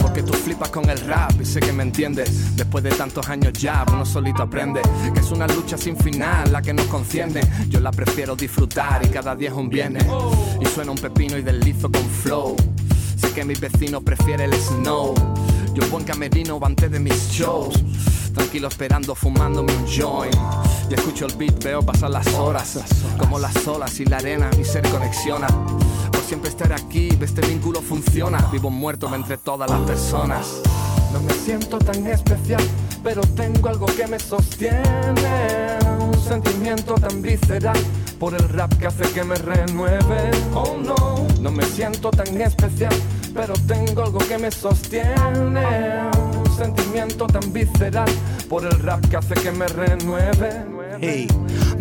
[0.00, 2.56] Porque tú flipas con el rap y sé que me entiendes.
[2.56, 4.82] Después de tantos años ya, uno solito aprende
[5.14, 7.40] que es una lucha sin final la que nos conciende.
[7.68, 10.04] Yo la prefiero disfrutar y cada día es un viernes.
[10.60, 12.56] Y suena un pepino y deslizo con flow.
[13.16, 15.14] Sé que mi vecino prefiere el snow.
[15.72, 17.80] Yo buen camerino antes de mis shows.
[18.34, 20.36] Tranquilo esperando, fumándome un joint.
[20.90, 22.78] Y escucho el beat, veo pasar las horas.
[23.16, 25.46] Como las olas y la arena, mi ser conexiona.
[25.46, 28.38] Por siempre estar aquí, este vínculo funciona.
[28.52, 30.60] Vivo muerto entre todas las personas.
[31.12, 32.62] No me siento tan especial,
[33.04, 35.78] pero tengo algo que me sostiene.
[36.00, 37.78] Un sentimiento tan visceral
[38.18, 40.30] por el rap que hace que me renueve.
[40.54, 42.94] Oh no, no me siento tan especial,
[43.32, 46.10] pero tengo algo que me sostiene.
[46.56, 48.08] Sentimiento tan visceral
[48.48, 50.64] por el rap que hace que me renueve.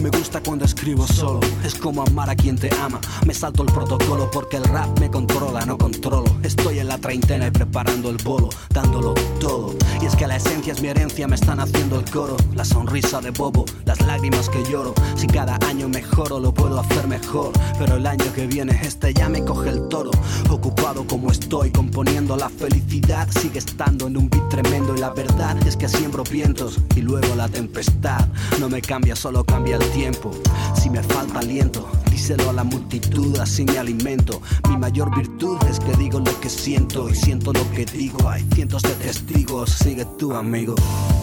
[0.03, 2.99] Me gusta cuando escribo solo, es como amar a quien te ama.
[3.25, 6.29] Me salto el protocolo porque el rap me controla, no controlo.
[6.43, 9.73] Estoy en la treintena y preparando el bolo, dándolo todo.
[10.01, 12.35] Y es que la esencia es mi herencia, me están haciendo el coro.
[12.53, 14.93] La sonrisa de bobo, las lágrimas que lloro.
[15.15, 17.53] Si cada año mejoro, lo puedo hacer mejor.
[17.79, 20.11] Pero el año que viene, este ya me coge el toro.
[20.49, 24.93] Ocupado como estoy, componiendo la felicidad, sigue estando en un beat tremendo.
[24.97, 28.27] Y la verdad es que siembro vientos y luego la tempestad.
[28.59, 33.63] No me cambia, solo cambia el Si me falta aliento, díselo a la multitud, así
[33.63, 34.41] me alimento.
[34.67, 38.27] Mi mayor virtud es que digo lo que siento y siento lo que digo.
[38.27, 40.73] Hay cientos de testigos, sigue tú, amigo.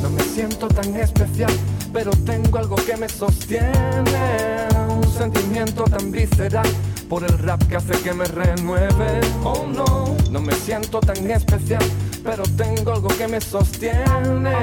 [0.01, 1.53] No me siento tan especial,
[1.93, 4.69] pero tengo algo que me sostiene.
[4.89, 6.69] Un sentimiento tan visceral
[7.09, 9.21] por el rap que hace que me renueve.
[9.43, 11.83] Oh no, no me siento tan especial,
[12.23, 14.55] pero tengo algo que me sostiene.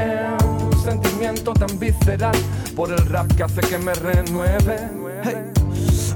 [0.45, 2.37] Un sentimiento tan visceral
[2.77, 4.91] por el rap que hace que me renueve.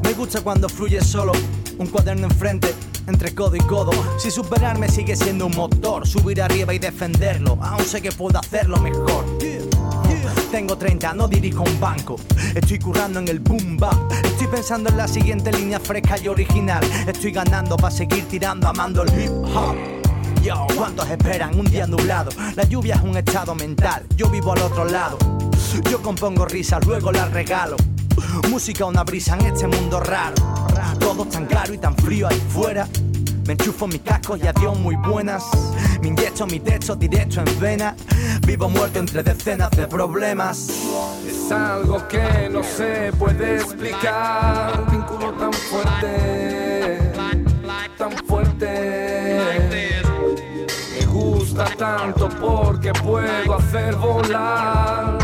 [0.04, 1.32] Me gusta cuando fluye solo,
[1.80, 2.76] un cuaderno enfrente.
[3.08, 7.84] Entre codo y codo, si superarme sigue siendo un motor, subir arriba y defenderlo, aún
[7.84, 9.26] sé que puedo hacerlo mejor.
[10.52, 12.18] Tengo 30, no dirijo un banco.
[12.54, 14.12] Estoy currando en el boom bap.
[14.24, 16.84] Estoy pensando en la siguiente línea fresca y original.
[17.08, 20.01] Estoy ganando para seguir tirando, amando el hip hop.
[20.76, 22.32] ¿Cuántos esperan un día nublado?
[22.56, 25.18] La lluvia es un estado mental, yo vivo al otro lado.
[25.90, 27.76] Yo compongo risas, luego las regalo.
[28.50, 30.36] Música, una brisa en este mundo raro.
[31.00, 32.88] Todo tan claro y tan frío ahí fuera.
[33.46, 35.44] Me enchufo mis cascos y adiós muy buenas.
[36.02, 37.96] Me inyecto mi techo directo en vena.
[38.46, 40.70] Vivo muerto entre decenas de problemas.
[41.28, 44.82] Es algo que no se puede explicar.
[44.82, 46.71] Un vínculo tan fuerte,
[52.40, 55.18] porque puedo hacer volar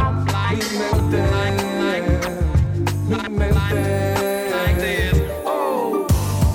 [0.52, 1.24] mi mente,
[3.08, 4.14] mi mente.
[5.46, 6.06] Oh,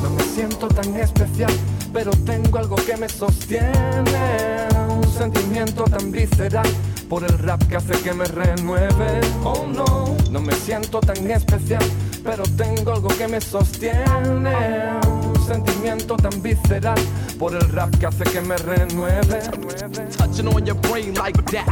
[0.02, 1.52] no me siento tan especial,
[1.92, 4.68] pero tengo algo que me sostiene.
[4.88, 6.68] Un sentimiento tan visceral
[7.08, 9.20] por el rap que hace que me renueve.
[9.44, 11.84] Oh no, no me siento tan especial,
[12.24, 15.21] pero tengo algo que me sostiene.
[15.46, 16.98] Sentimiento tan visceral
[17.38, 19.40] por el rap que hace que me renueve.
[20.16, 21.66] Touching on your brain like that.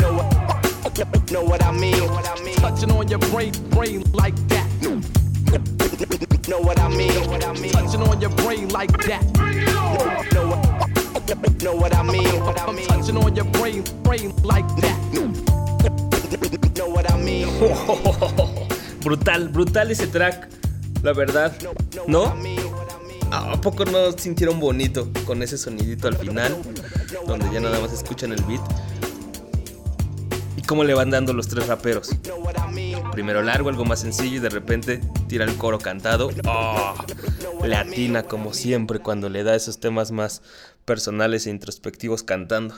[0.00, 2.56] Know what, know what I mean?
[2.56, 4.66] Touching on your brain, brain like that.
[6.48, 7.12] Know what I mean?
[7.72, 9.22] Touching on your brain like that.
[10.32, 12.26] Know what, know what I mean?
[12.44, 14.98] I'm touching on your brain, brain like that.
[16.76, 17.48] Know what I mean?
[19.00, 20.48] brutal, brutal ese track,
[21.04, 21.54] la verdad.
[22.08, 22.34] ¿No?
[23.30, 26.56] ¿A poco no sintieron bonito con ese sonidito al final?
[27.26, 28.62] Donde ya nada más escuchan el beat.
[30.56, 32.10] ¿Y cómo le van dando los tres raperos?
[33.12, 36.30] Primero largo, algo más sencillo y de repente tira el coro cantado.
[36.46, 36.94] ¡Oh!
[37.62, 40.42] Le atina como siempre cuando le da esos temas más
[40.84, 42.74] personales e introspectivos cantando.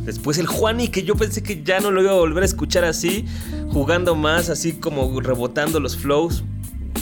[0.00, 2.84] Después el Juani, que yo pensé que ya no lo iba a volver a escuchar
[2.84, 3.24] así,
[3.72, 6.42] jugando más, así como rebotando los flows,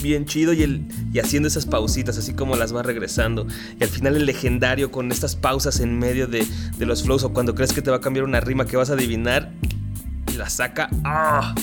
[0.01, 0.81] bien chido y, el,
[1.13, 3.47] y haciendo esas pausitas, así como las va regresando.
[3.79, 6.45] Y al final el legendario con estas pausas en medio de,
[6.77, 8.89] de los flows o cuando crees que te va a cambiar una rima que vas
[8.89, 9.51] a adivinar
[10.31, 10.89] y la saca.
[11.03, 11.55] ¡Ah!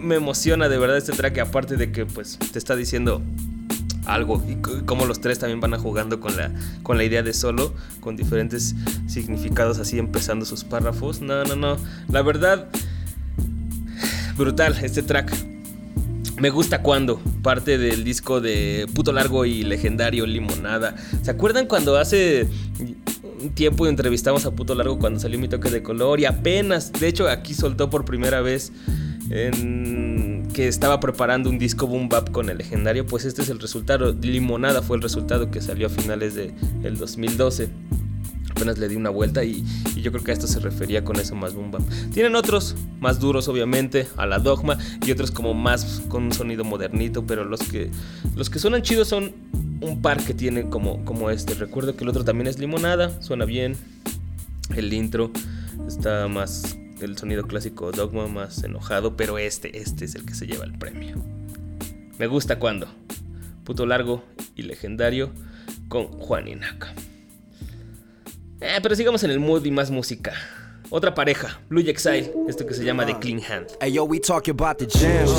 [0.00, 3.20] Me, emociona de verdad este track, aparte de que pues te está diciendo
[4.06, 6.50] algo y como los tres también van a jugando con la,
[6.82, 8.74] con la idea de solo, con diferentes
[9.06, 11.20] significados así empezando sus párrafos.
[11.20, 11.76] No, no, no.
[12.08, 12.68] La verdad,
[14.36, 15.53] brutal este track.
[16.38, 20.96] Me gusta cuando parte del disco de Puto Largo y Legendario Limonada.
[21.22, 22.48] ¿Se acuerdan cuando hace
[23.40, 27.06] un tiempo entrevistamos a Puto Largo cuando salió mi toque de color y apenas, de
[27.06, 28.72] hecho aquí soltó por primera vez
[29.28, 34.12] que estaba preparando un disco boom bap con el legendario, pues este es el resultado.
[34.12, 37.68] Limonada fue el resultado que salió a finales del de 2012
[38.54, 39.64] apenas le di una vuelta y,
[39.96, 41.82] yo creo que a esto se refería con eso más boom bap.
[42.12, 46.62] Tienen otros más duros obviamente, a la dogma y otros como más con un sonido
[46.62, 47.90] modernito, pero los que
[48.36, 49.32] los que suenan chidos son
[49.80, 51.54] un par que tienen como como este.
[51.54, 53.76] Recuerdo que el otro también es limonada, suena bien.
[54.76, 55.30] El intro
[55.86, 60.46] está más el sonido clásico Dogma más enojado, pero este, este es el que se
[60.46, 61.16] lleva el premio.
[62.18, 62.88] Me gusta cuando.
[63.64, 64.22] Puto largo
[64.54, 65.30] y legendario
[65.88, 66.94] con Juan Inaka.
[68.66, 70.32] Eh, pero sigamos en el mood y más música.
[70.94, 73.66] Otra pareja, Blue Exile, esto que se llama The Clean Hand.
[73.80, 75.32] Hey yo, we talking about the gems.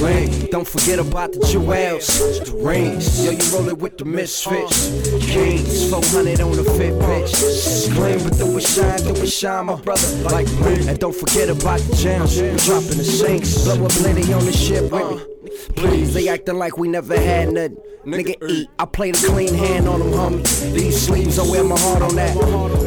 [0.00, 2.06] Ring, don't forget about the jewels.
[2.40, 4.88] The rings, yo, you rollin' with the misfits.
[5.26, 7.92] Kings, 400 on the fit bitch.
[7.92, 10.08] Gleam, but do it shine, do it shine, my brother.
[10.22, 12.40] Like ring, and don't forget about the gems.
[12.40, 15.40] We dropping the sinks, blow up plenty on the ship with me.
[15.76, 17.76] Please, they acting like we never had nothing.
[18.06, 18.68] Nigga, eat.
[18.78, 20.72] I play the clean hand on them, homie.
[20.72, 22.34] These sleeves, I wear my heart on that.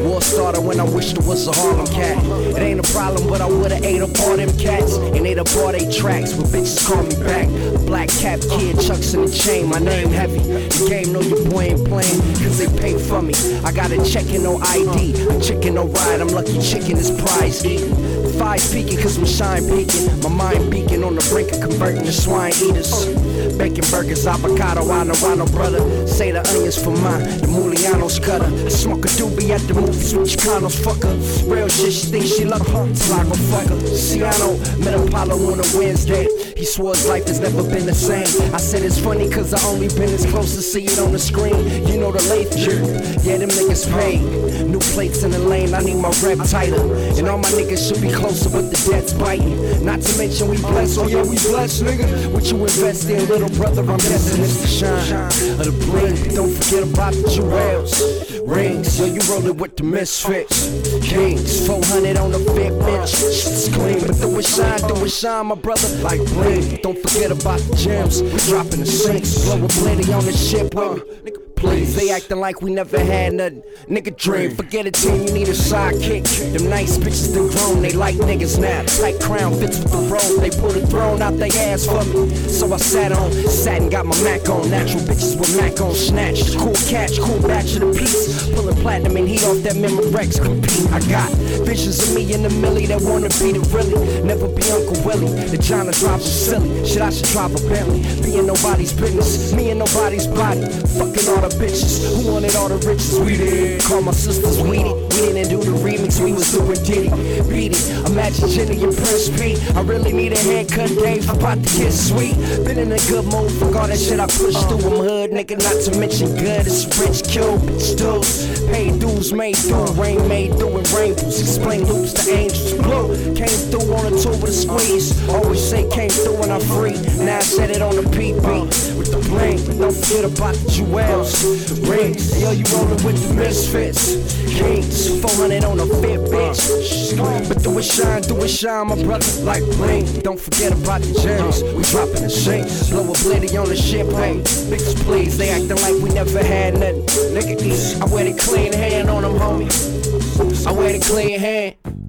[0.02, 2.22] War started when I wished it was a Harlem cat.
[2.56, 4.96] It ain't a problem, but I would've ate up all them cats.
[4.96, 7.48] And ate up all they tracks, but bitches call me back.
[7.86, 10.38] Black cap kid, chucks in the chain, my name heavy.
[10.38, 13.34] The game know your boy ain't playing, cause they pay for me.
[13.64, 17.10] I got a check and no ID, a chicken no ride, I'm lucky chicken is
[17.10, 17.94] prize eating.
[18.38, 20.20] Five peaking, cause my shine peaking.
[20.20, 23.23] My mind beacon on the brink of converting to swine eaters.
[23.58, 26.06] Bacon burgers, avocado, I know, I know, brother.
[26.06, 28.46] Say the onions for mine, the Mulianos cutter.
[28.46, 31.14] I smoke a doobie at the movies with Chicanos, fucker.
[31.50, 32.84] Real shit, she thinks she love her.
[32.84, 33.78] Like a fucker.
[33.94, 36.26] Ciano, met Apollo on a Wednesday.
[36.56, 38.26] He swore his life has never been the same.
[38.54, 41.18] I said it's funny cause I only been as close to see it on the
[41.18, 41.54] screen.
[41.86, 42.82] You know the late jerk.
[43.24, 44.22] Yeah, them niggas paid.
[44.66, 46.80] New plates in the lane, I need my rep tighter.
[47.18, 49.84] And all my niggas should be closer, with the debt's biting.
[49.84, 52.32] Not to mention we blessed, oh yeah, we blessed, nigga.
[52.32, 55.12] What you invest in, little brother, I'm destined to shine.
[55.60, 58.40] Of the bling, don't forget about the jewels.
[58.46, 60.68] Rings, yo, you rollin' with the misfits.
[61.02, 63.08] Kings, 400 on the fit bitch.
[63.08, 65.88] Shit's clean, but do it shine, do it shine, my brother.
[66.02, 68.20] Like bling, don't forget about the gems.
[68.46, 70.72] Dropping the sinks, blowin' plenty on the ship.
[70.72, 73.62] Nigga, please, they acting like we never had nothing.
[73.88, 76.24] Nigga dream, forget a team, you need a sidekick.
[76.52, 78.82] Them nice bitches, they grown, they like niggas now.
[79.00, 82.34] Tight crown fits with the robe, they pull the throne out they ass for me.
[82.34, 84.70] So I sat on, sat and got my Mac on.
[84.70, 86.58] Natural bitches with Mac on, snatched.
[86.58, 88.50] Cool catch, cool batch of the piece.
[88.54, 90.92] Pulling platinum and heat off that Memorex compete.
[90.92, 91.30] I got
[91.64, 94.22] visions of me in the millie that wanna be the really.
[94.22, 95.32] Never be Uncle Willie.
[95.48, 96.86] The China drop is silly.
[96.86, 98.02] Shit, I should drop a Bentley.
[98.22, 100.66] Being nobody's business, me and nobody's body.
[100.98, 103.18] Fucking all the bitches who wanted all the riches.
[103.20, 103.82] We did.
[103.82, 104.92] Call my sisters weedy.
[104.92, 107.10] We didn't do the remix, we was doing Diddy.
[107.48, 108.10] Beat it.
[108.10, 109.56] Imagine Jenny and Prince P.
[109.74, 111.28] I really need a haircut, Dave.
[111.28, 112.36] I'm about to get sweet.
[112.64, 114.84] Been in a good mood, fuck all that shit I pushed through.
[114.84, 116.66] I'm hood, nigga, not to mention good.
[116.66, 118.64] It's rich, kill, bitch, dudes.
[118.70, 119.92] Paid dues, made through.
[119.94, 121.40] Rain made through and rainbows.
[121.40, 122.74] Explain loops to angels.
[122.74, 125.12] Blue came through on a tour with a squeeze.
[125.28, 126.98] Always say came through when I'm free.
[127.24, 129.58] Now I said it on the PB with the bling.
[129.66, 131.44] But don't forget about the jewels.
[131.88, 134.14] Rings, yo, you rollin' with the misfits.
[134.46, 137.48] Kings, 400 on a fit bitch.
[137.48, 139.26] But do it shine, do it shine, my brother.
[139.42, 140.06] Like bling.
[140.20, 141.62] Don't forget about the gems.
[141.74, 142.68] We dropping the sink.
[142.90, 144.40] Blow a blitty on the hey.
[144.70, 147.04] Niggas, please, they acting like we never had nothing.
[147.34, 147.54] Nigga.
[148.00, 150.66] I wear the clean hand on them, homie.
[150.66, 152.03] I wear the clean hand.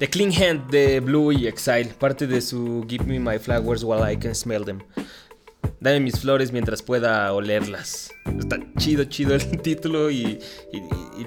[0.00, 4.10] The Clean Hand de Blue y Exile, parte de su Give Me My Flowers While
[4.10, 4.78] I Can Smell Them.
[5.78, 8.10] Dame mis flores mientras pueda olerlas.
[8.38, 10.38] Está chido, chido el título y,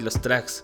[0.00, 0.60] los tracks.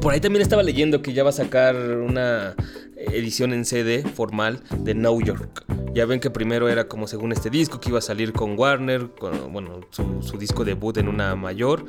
[0.00, 2.54] Por ahí también estaba leyendo que ya va a sacar una
[2.96, 5.64] edición en CD formal de New York.
[5.92, 9.08] Ya ven que primero era como según este disco que iba a salir con Warner,
[9.18, 11.84] con, bueno, su, su disco debut en una mayor.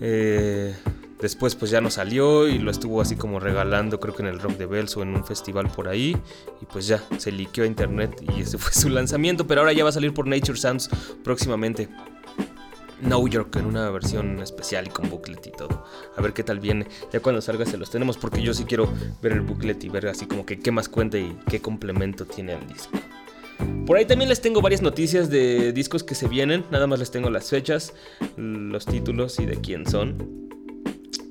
[0.00, 0.74] Eh,
[1.24, 4.40] después pues ya no salió y lo estuvo así como regalando creo que en el
[4.40, 6.14] Rock de Bells o en un festival por ahí.
[6.60, 9.46] Y pues ya, se liqueó a internet y ese fue su lanzamiento.
[9.46, 10.90] Pero ahora ya va a salir por Nature Sounds
[11.24, 11.88] próximamente.
[13.00, 15.86] New York en una versión especial y con booklet y todo.
[16.14, 16.86] A ver qué tal viene.
[17.10, 20.06] Ya cuando salga se los tenemos porque yo sí quiero ver el booklet y ver
[20.08, 22.98] así como que qué más cuenta y qué complemento tiene al disco.
[23.86, 26.64] Por ahí también les tengo varias noticias de discos que se vienen.
[26.70, 27.94] Nada más les tengo las fechas,
[28.36, 30.44] los títulos y de quién son.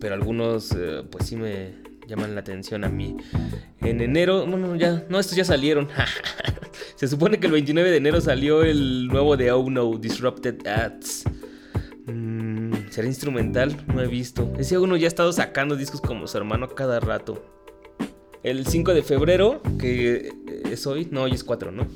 [0.03, 1.75] Pero algunos eh, pues sí me
[2.07, 3.15] llaman la atención a mí.
[3.79, 5.87] En enero, bueno, ya, no, estos ya salieron.
[6.97, 11.23] Se supone que el 29 de enero salió el nuevo de Oh No, Disrupted Ads.
[12.07, 13.81] Mm, ¿Será instrumental?
[13.87, 14.51] No he visto.
[14.59, 17.41] Ese uno ya ha estado sacando discos como su hermano cada rato.
[18.43, 20.33] El 5 de febrero, que
[20.69, 21.87] es hoy, no, hoy es 4, ¿no?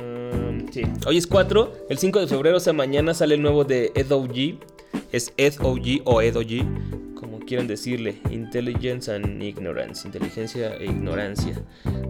[0.00, 1.86] Um, sí, hoy es 4.
[1.88, 4.71] El 5 de febrero, o sea, mañana sale el nuevo de Ed OG.
[5.12, 8.16] Es Ed OG o Ed OG, como quieran decirle.
[8.30, 10.06] Intelligence and Ignorance.
[10.06, 11.62] Inteligencia e ignorancia.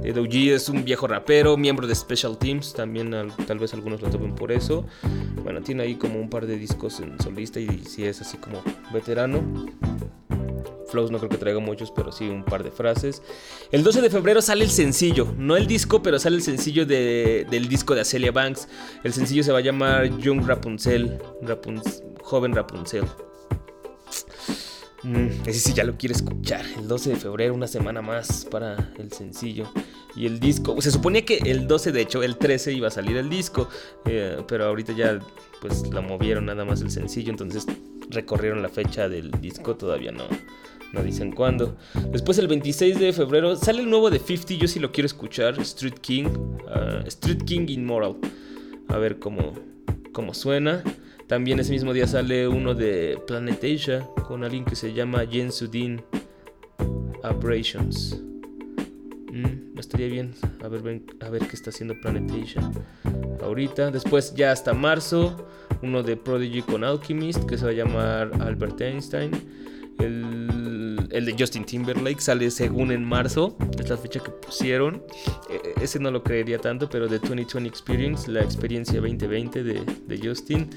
[0.04, 2.72] Ed OG es un viejo rapero, miembro de Special Teams.
[2.74, 4.86] También al- tal vez algunos lo tomen por eso.
[5.42, 8.62] Bueno, tiene ahí como un par de discos en solista y si es así como
[8.92, 9.66] veterano.
[10.88, 13.22] Flows no creo que traiga muchos, pero sí un par de frases.
[13.70, 17.46] El 12 de febrero sale el sencillo, no el disco, pero sale el sencillo de-
[17.50, 18.68] del disco de Acelia Banks.
[19.04, 23.04] El sencillo se va a llamar Young Rapunzel, Rapunz- joven Rapunzel.
[25.04, 26.64] Mm, ese sí ya lo quiero escuchar.
[26.78, 29.68] El 12 de febrero, una semana más para el sencillo.
[30.14, 33.16] Y el disco, se suponía que el 12, de hecho, el 13 iba a salir
[33.16, 33.68] el disco,
[34.04, 35.18] eh, pero ahorita ya
[35.60, 37.66] pues la movieron nada más el sencillo, entonces
[38.12, 40.24] recorrieron la fecha del disco, todavía no,
[40.92, 41.76] no dicen cuándo.
[42.10, 45.58] Después el 26 de febrero sale el nuevo de 50, yo sí lo quiero escuchar,
[45.60, 46.28] Street King,
[46.68, 48.16] ah, Street King Immoral.
[48.88, 49.52] A ver cómo,
[50.12, 50.82] cómo suena.
[51.26, 55.50] También ese mismo día sale uno de Planet Asia con alguien que se llama Jen
[55.50, 56.02] Sudin
[57.22, 58.31] Abrasions.
[59.82, 62.62] Estaría bien a ver, a ver qué está haciendo Planet Asia
[63.42, 63.90] ahorita.
[63.90, 65.44] Después ya hasta marzo,
[65.82, 69.32] uno de Prodigy con Alchemist que se va a llamar Albert Einstein.
[69.98, 75.02] El, el de Justin Timberlake sale según en marzo, es la fecha que pusieron.
[75.50, 80.28] Eh, ese no lo creería tanto, pero de 2020 Experience, la experiencia 2020 de, de
[80.28, 80.70] Justin.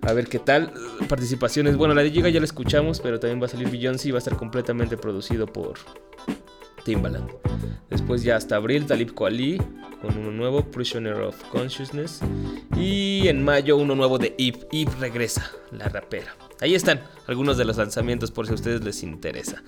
[0.00, 0.72] A ver qué tal.
[1.06, 1.76] Participaciones.
[1.76, 4.16] Bueno, la de Giga ya la escuchamos, pero también va a salir Beyoncé y va
[4.16, 5.74] a estar completamente producido por
[6.84, 7.30] Timbaland.
[7.90, 9.58] Después ya hasta abril, Talib Kweli
[10.00, 12.20] con uno nuevo, Prisoner of Consciousness.
[12.76, 14.66] Y en mayo uno nuevo de Eve.
[14.72, 16.34] Eve regresa, la rapera.
[16.60, 19.62] Ahí están algunos de los lanzamientos por si a ustedes les interesa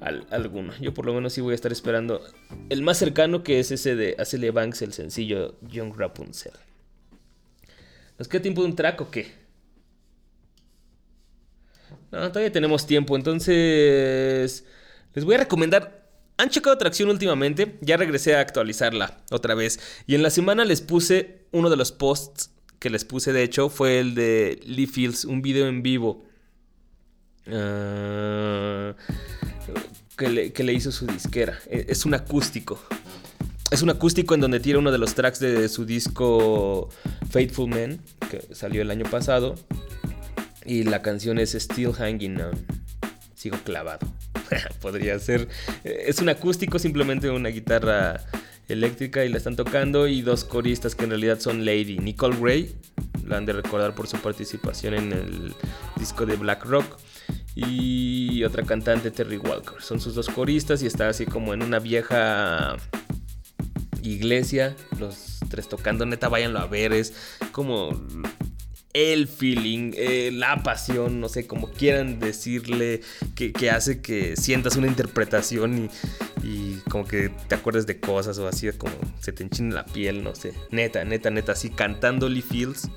[0.00, 0.72] al- alguno.
[0.80, 2.22] Yo por lo menos sí voy a estar esperando
[2.70, 6.52] el más cercano que es ese de Acelia Banks, el sencillo Young Rapunzel.
[8.18, 9.32] ¿Nos queda tiempo de un track o qué?
[12.10, 14.64] No, todavía tenemos tiempo, entonces
[15.14, 15.95] les voy a recomendar.
[16.38, 17.78] ¿Han checado Atracción últimamente?
[17.80, 19.80] Ya regresé a actualizarla otra vez.
[20.06, 23.70] Y en la semana les puse uno de los posts que les puse, de hecho,
[23.70, 26.24] fue el de Lee Fields, un video en vivo.
[27.48, 28.94] ah,
[30.16, 30.28] que,
[30.64, 31.58] le, hizo su disquera.
[31.70, 32.78] E- Es un acústico.
[33.70, 36.88] Es un acústico en donde tiene uno de los tracks de su disco
[37.30, 39.56] Faithful Man, que salió el año pasado.
[40.64, 42.66] Y la canción es Still Hanging On.
[43.36, 44.06] Sigo clavado.
[44.80, 45.48] Podría ser.
[45.84, 48.20] eh, Es un acústico, simplemente una guitarra
[48.68, 50.08] eléctrica y la están tocando.
[50.08, 51.98] Y dos coristas que en realidad son Lady.
[51.98, 52.74] Nicole Gray,
[53.26, 55.54] la han de recordar por su participación en el
[55.96, 56.98] disco de Black Rock.
[57.54, 59.80] Y otra cantante, Terry Walker.
[59.80, 62.76] Son sus dos coristas y está así como en una vieja
[64.02, 64.76] iglesia.
[64.98, 66.92] Los tres tocando, neta, váyanlo a ver.
[66.92, 67.14] Es
[67.52, 67.90] como
[68.96, 73.02] el feeling, eh, la pasión, no sé, como quieran decirle,
[73.34, 75.90] que, hace que sientas una interpretación
[76.42, 80.24] y, como que te acuerdes de cosas o así, como se te enchina la piel,
[80.24, 80.54] no sé.
[80.70, 82.88] Neta, neta, neta, así cantando Lee Fields.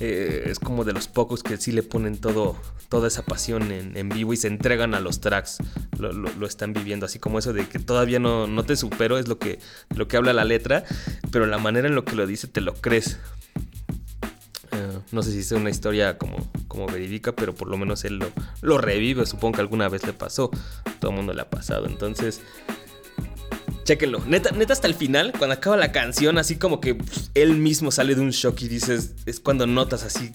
[0.00, 2.56] eh, es como de los pocos que sí le ponen todo,
[2.88, 5.58] toda esa pasión en, vivo y se entregan a los tracks.
[5.98, 9.18] Lo, lo- lo están viviendo, así como eso de que todavía no, no te supero,
[9.18, 9.60] es lo que,
[9.94, 10.84] lo que habla la letra,
[11.30, 13.18] pero la manera en lo que lo dice te lo crees.
[14.72, 18.24] Eh, no sé si es una historia como, como verídica, pero por lo menos él
[18.60, 19.26] lo, revive.
[19.26, 20.50] Supongo que alguna vez le pasó.
[20.98, 21.86] Todo el mundo le ha pasado.
[21.86, 22.40] Entonces,
[23.84, 24.20] chéquenlo.
[24.26, 27.90] Neta, neta, hasta el final, cuando acaba la canción, así como que pff, él mismo
[27.90, 30.32] sale de un shock y dices, es cuando notas así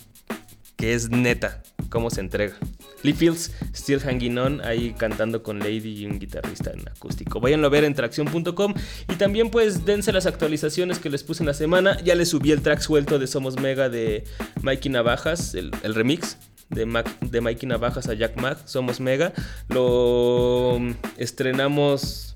[0.78, 2.56] que es neta cómo se entrega.
[3.04, 7.40] Lee Fields, Still Hanging On, ahí cantando con Lady y un guitarrista en acústico.
[7.40, 8.74] Váyanlo a ver en tracción.com
[9.10, 11.98] y también pues dense las actualizaciones que les puse en la semana.
[12.04, 14.24] Ya les subí el track suelto de Somos Mega de
[14.62, 16.38] Mikey Navajas, el, remix.
[16.70, 19.32] De, Mac- Mikey Navajas a Jack Mac, Somos Mega.
[19.70, 20.78] Lo
[21.18, 22.34] estrenamos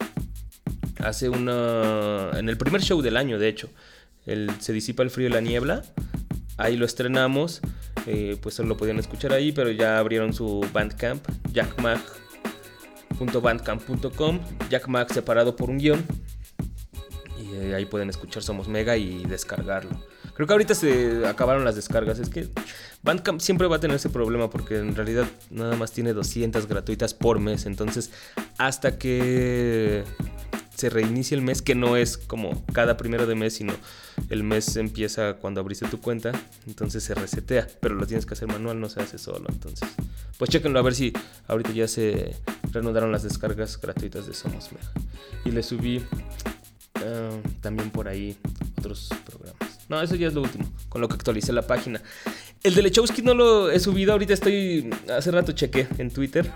[1.00, 2.32] hace una.
[2.38, 3.70] En el primer show del año, de hecho.
[4.26, 5.82] El Se disipa el frío y la niebla.
[6.62, 7.60] Ahí lo estrenamos.
[8.06, 14.40] eh, pues lo podían escuchar ahí, pero ya abrieron su Bandcamp, jackmag.bandcamp.com.
[14.70, 16.06] Jackmag separado por un guion.
[17.40, 19.90] Y eh, ahí pueden escuchar Somos Mega y descargarlo.
[20.36, 22.20] Creo que ahorita se acabaron las descargas.
[22.20, 22.48] Es que
[23.02, 27.16] Bandcamp siempre va a tener ese problema porque en realidad nada más tiene 200 gratuitas
[27.16, 27.66] por mes.
[27.66, 28.12] Entonces,
[28.60, 30.04] hasta que
[30.76, 33.74] se reinicia el mes, que no es como cada primero de mes, sino
[34.30, 36.32] el mes empieza cuando abriste tu cuenta,
[36.68, 39.88] entonces se resetea, pero lo tienes que hacer manual, no se hace solo, entonces
[40.38, 41.14] pues chequenlo a ver si
[41.48, 42.36] ahorita ya se
[42.72, 44.92] reanudaron las descargas gratuitas de Somos Mega.
[45.46, 46.04] Y le subí
[47.04, 48.36] eh, también por ahí
[48.80, 49.80] otros programas.
[49.88, 52.02] No, eso ya es lo último, con lo que actualicé la página.
[52.64, 56.52] El de Lechowski no lo he subido, ahorita estoy, hace rato chequé en Twitter.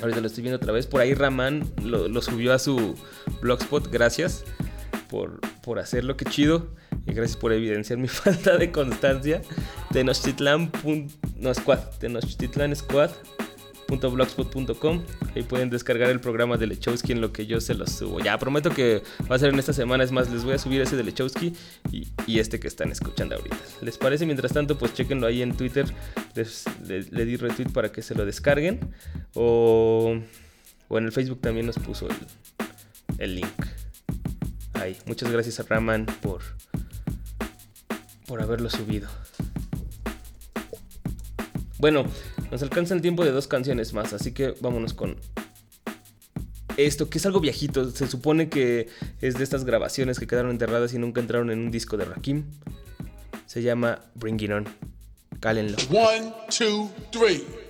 [0.00, 0.86] Ahorita lo estoy viendo otra vez.
[0.86, 2.94] Por ahí Raman lo, subió a su
[3.40, 3.90] blogspot.
[3.90, 4.44] Gracias
[5.08, 6.68] por, por hacerlo, qué chido.
[7.06, 9.42] Y gracias por evidenciar mi falta de constancia.
[9.92, 10.70] Tenochtitlan,
[11.36, 13.10] no, Squad, Tenochtitlan Squad
[13.86, 15.02] blogspot.com
[15.34, 18.20] Ahí pueden descargar el programa de Lechowski en lo que yo se los subo.
[18.20, 20.04] Ya prometo que va a ser en esta semana.
[20.04, 21.54] Es más, les voy a subir ese de Lechowski
[21.92, 23.56] y, este que están escuchando ahorita.
[23.82, 24.26] ¿Les parece?
[24.26, 25.86] Mientras tanto, pues chequenlo ahí en Twitter.
[26.84, 28.80] Le, di retweet para que se lo descarguen.
[29.34, 30.18] O,
[30.88, 32.16] o en el Facebook también nos puso el,
[33.18, 33.66] el link.
[34.74, 34.96] Ahí.
[35.06, 36.42] Muchas gracias a Raman por,
[38.26, 39.08] por haberlo subido.
[41.78, 42.04] Bueno,
[42.50, 45.16] nos alcanza el tiempo de dos canciones más, así que vámonos con
[46.76, 47.90] esto, que es algo viejito.
[47.90, 48.88] Se supone que
[49.20, 52.44] es de estas grabaciones que quedaron enterradas y nunca entraron en un disco de Rakim.
[53.46, 54.64] Se llama Bring It On.
[55.40, 55.76] Cálenlo.
[55.90, 57.65] One, two, three.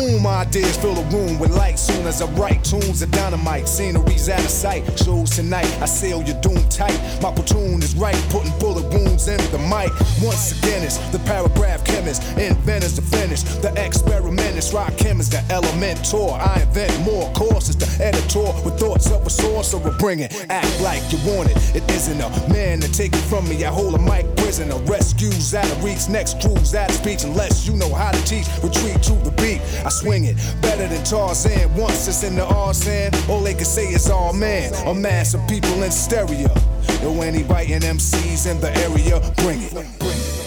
[0.00, 1.78] Boom, ideas fill the room with light.
[1.78, 4.82] Soon as I write tunes of dynamite, sceneries out of sight.
[4.98, 6.98] Shows tonight, I seal your doom tight.
[7.20, 9.92] My platoon is right, putting bullet wounds in the mic.
[10.22, 13.42] Once again, it's the paragraph chemist, inventors to finish.
[13.42, 16.32] The experimentist, rock chemist, the elementor.
[16.32, 19.94] I invent more courses, the editor with thoughts of a sorcerer.
[19.98, 21.76] Bring it, act like you want it.
[21.76, 23.66] It isn't a man to take it from me.
[23.66, 24.76] I hold a mic prisoner.
[24.88, 27.24] Rescues out of reach, next cruise out of speech.
[27.24, 29.60] Unless you know how to teach, retreat to the beat.
[29.84, 31.74] I swing it better than Tarzan.
[31.74, 34.72] Once it's in the arson, all they can say is all man.
[34.86, 36.52] A mass of people in stereo.
[37.02, 39.72] Yo, any biting MCs in the area, bring it.
[39.72, 40.39] Bring it.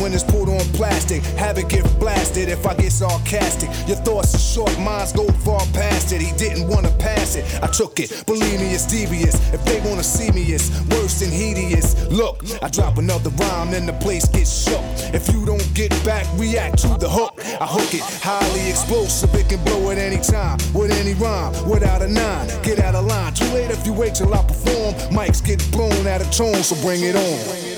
[0.00, 1.22] When it's put on plastic.
[1.36, 3.70] Have it get blasted if I get sarcastic.
[3.86, 6.20] Your thoughts are short, minds go far past it.
[6.20, 7.44] He didn't wanna pass it.
[7.62, 8.24] I took it.
[8.26, 9.36] Believe me, it's devious.
[9.52, 11.94] If they wanna see me, it's worse than hideous.
[12.10, 14.84] Look, I drop another rhyme, then the place gets shook.
[15.14, 17.34] If you don't get back, react to the hook.
[17.60, 19.34] I hook it, highly explosive.
[19.34, 22.48] It can blow at any time, with any rhyme, without a nine.
[22.62, 23.34] Get out of line.
[23.34, 24.94] Too late if you wait till I perform.
[25.12, 27.77] Mics get blown out of tone, so bring it on.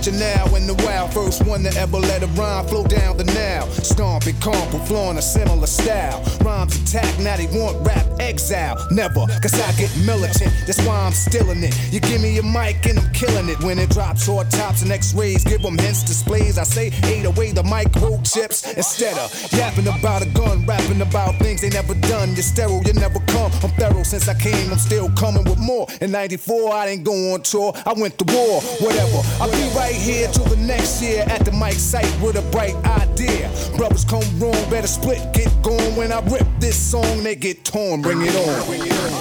[0.00, 3.68] Original in the wild first one to ever let a rhyme flow down the now.
[3.82, 6.22] Stomping, comp, flowing a similar style.
[6.40, 8.76] Rhymes attack, now they want rap exile.
[8.90, 11.74] Never, cause I get militant, that's why I'm stealing it.
[11.92, 13.58] You give me a mic and I'm killing it.
[13.64, 16.56] When it drops short tops and x-rays, give them hints, displays.
[16.56, 21.60] I say, ate away the microchips instead of yapping about a gun, rapping about things
[21.60, 22.28] they never done.
[22.34, 23.50] You're sterile, you never come.
[23.64, 25.86] I'm thorough since I came, I'm still coming with more.
[26.00, 29.20] In 94, I didn't go on tour, I went to war, whatever.
[29.42, 32.76] I'll be right here till the next year at the mic site with a bright
[32.86, 33.50] idea.
[33.76, 35.96] Brothers come wrong, better split, get going.
[35.96, 38.02] When I rip this song, they get torn.
[38.02, 38.19] Bring.
[38.20, 39.19] Bring it on.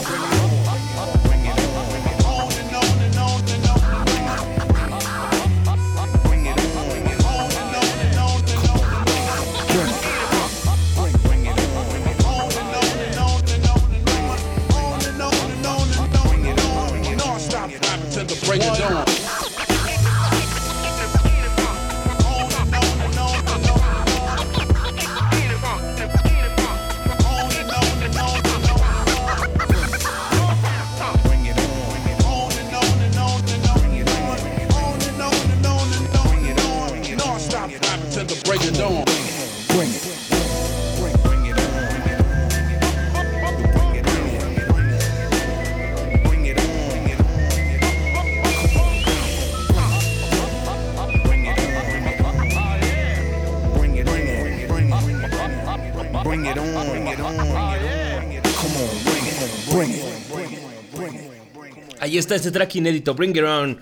[62.19, 63.79] Está este track inédito, Bring It On.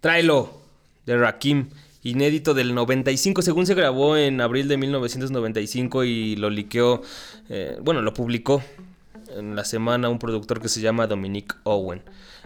[0.00, 0.60] Tráelo,
[1.06, 1.68] de Rakim.
[2.02, 7.02] Inédito del 95, según se grabó en abril de 1995 y lo liqueó,
[7.48, 8.62] eh, bueno, lo publicó
[9.36, 12.02] en la semana un productor que se llama Dominic Owen.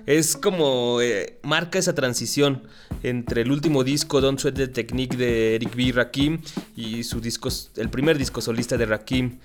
[0.07, 2.62] Es como eh, marca esa transición
[3.03, 5.93] entre el último disco Don't Sweat the Technique de Eric B.
[5.93, 6.40] Rakim
[6.74, 9.38] y su disco, el primer disco solista de Rakim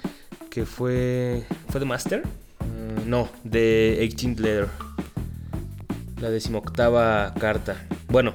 [0.49, 2.23] que fue fue de Master,
[2.67, 4.67] Mm, no, de 18th Letter,
[6.19, 7.87] la decimoctava carta.
[8.09, 8.33] Bueno,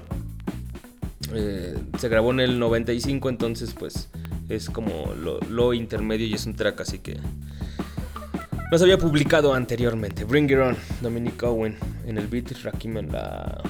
[1.34, 4.08] eh, se grabó en el 95, entonces pues
[4.48, 7.16] es como lo, intermedio y es un track así que
[8.70, 10.24] no se había publicado anteriormente.
[10.24, 11.76] Bring It On, Dominic Owen
[12.06, 13.60] en el beat, Rakim en, la,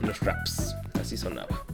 [0.00, 0.74] en los raps.
[1.00, 1.64] Así sonaba.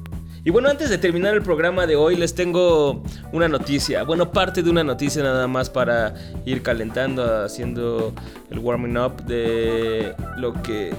[0.44, 4.02] Y bueno, antes de terminar el programa de hoy, les tengo una noticia.
[4.02, 6.14] Bueno, parte de una noticia nada más para
[6.44, 8.12] ir calentando, haciendo
[8.50, 10.92] el warming up de lo que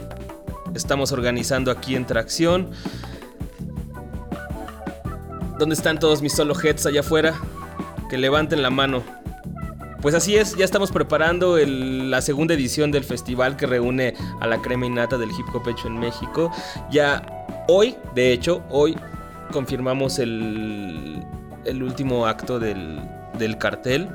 [0.76, 2.72] estamos organizando aquí en Tracción.
[5.58, 7.36] ¿Dónde están todos mis solo heads allá afuera?
[8.10, 9.04] Que levanten la mano.
[10.02, 14.62] Pues así es, ya estamos preparando la segunda edición del festival que reúne a la
[14.62, 16.52] crema innata del hip hop hecho en México.
[16.92, 18.98] Ya hoy, de hecho, hoy
[19.54, 21.24] confirmamos el,
[21.64, 23.00] el último acto del,
[23.40, 24.10] del cartel.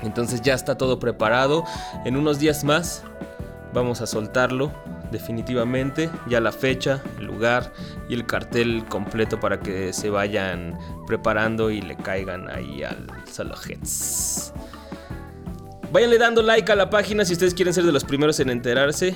[0.00, 1.64] Entonces ya está todo preparado.
[2.06, 3.02] En unos días más
[3.74, 4.72] vamos a soltarlo
[5.10, 6.10] definitivamente.
[6.28, 7.72] Ya la fecha, el lugar
[8.08, 13.54] y el cartel completo para que se vayan preparando y le caigan ahí al Solo
[13.54, 14.52] Heads.
[15.92, 19.14] Váyanle dando like a la página si ustedes quieren ser de los primeros en enterarse.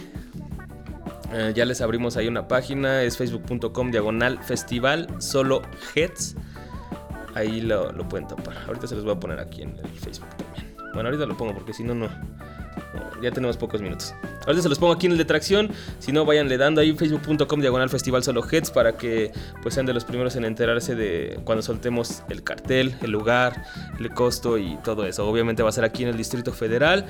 [1.32, 5.62] Eh, ya les abrimos ahí una página, es facebook.com diagonal festival solo
[5.95, 6.36] heads.
[7.34, 8.57] Ahí lo, lo pueden topar.
[8.66, 10.74] Ahorita se los voy a poner aquí en el Facebook también.
[10.93, 12.09] Bueno, ahorita lo pongo porque si no, no.
[13.22, 14.14] Ya tenemos pocos minutos.
[14.47, 15.70] Ahorita se los pongo aquí en el de tracción.
[15.99, 19.30] Si no, vayanle dando ahí facebook.com diagonal festival solo heads para que
[19.62, 23.64] pues sean de los primeros en enterarse de cuando soltemos el cartel, el lugar,
[23.99, 25.28] el costo y todo eso.
[25.28, 27.07] Obviamente va a ser aquí en el Distrito Federal.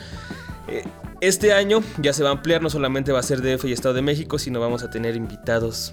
[0.68, 0.84] Eh,
[1.20, 3.94] Este año ya se va a ampliar, no solamente va a ser DF y Estado
[3.94, 5.92] de México, sino vamos a tener invitados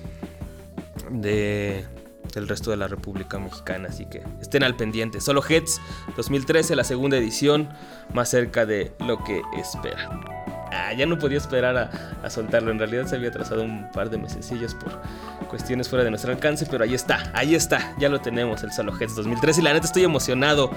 [1.10, 1.86] de,
[2.38, 5.20] del resto de la República Mexicana, así que estén al pendiente.
[5.22, 5.82] Solo Heads
[6.16, 7.68] 2013, la segunda edición,
[8.14, 10.22] más cerca de lo que esperan.
[10.72, 11.76] Ah, ya no podía esperar
[12.24, 15.02] a, soltarlo, en realidad se había trazado un par de mesecillos por
[15.48, 18.94] cuestiones fuera de nuestro alcance, pero ahí está, ahí está, ya lo tenemos, el Solo
[18.96, 20.70] Heads 2013 y la neta estoy emocionado.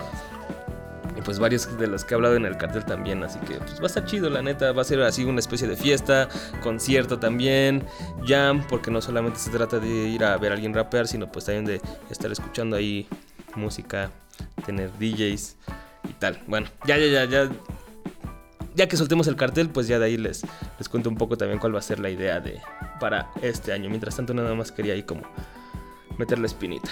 [1.24, 3.84] Pues varios de los que he hablado en el cartel también, así que pues va
[3.84, 6.28] a estar chido, la neta, va a ser así una especie de fiesta,
[6.62, 7.84] concierto también,
[8.26, 11.44] jam, porque no solamente se trata de ir a ver a alguien rapear, sino pues
[11.44, 13.08] también de estar escuchando ahí
[13.54, 14.10] música,
[14.64, 15.56] tener DJs
[16.08, 16.40] y tal.
[16.46, 17.50] Bueno, ya, ya, ya, ya.
[18.76, 20.42] Ya que soltemos el cartel, pues ya de ahí les,
[20.78, 22.60] les cuento un poco también cuál va a ser la idea de
[23.00, 23.88] para este año.
[23.90, 25.22] Mientras tanto, nada más quería ahí como
[26.18, 26.90] meter la espinita.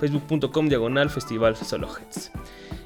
[0.00, 2.32] Facebook.com diagonal festival solo Heads.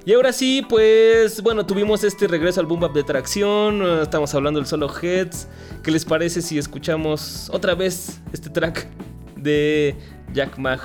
[0.07, 3.81] Y ahora sí, pues bueno, tuvimos este regreso al boom bap de tracción.
[3.83, 5.49] eh, Estamos hablando del solo Heads.
[5.83, 8.87] ¿Qué les parece si escuchamos otra vez este track
[9.37, 9.97] de
[10.35, 10.81] Jack Mag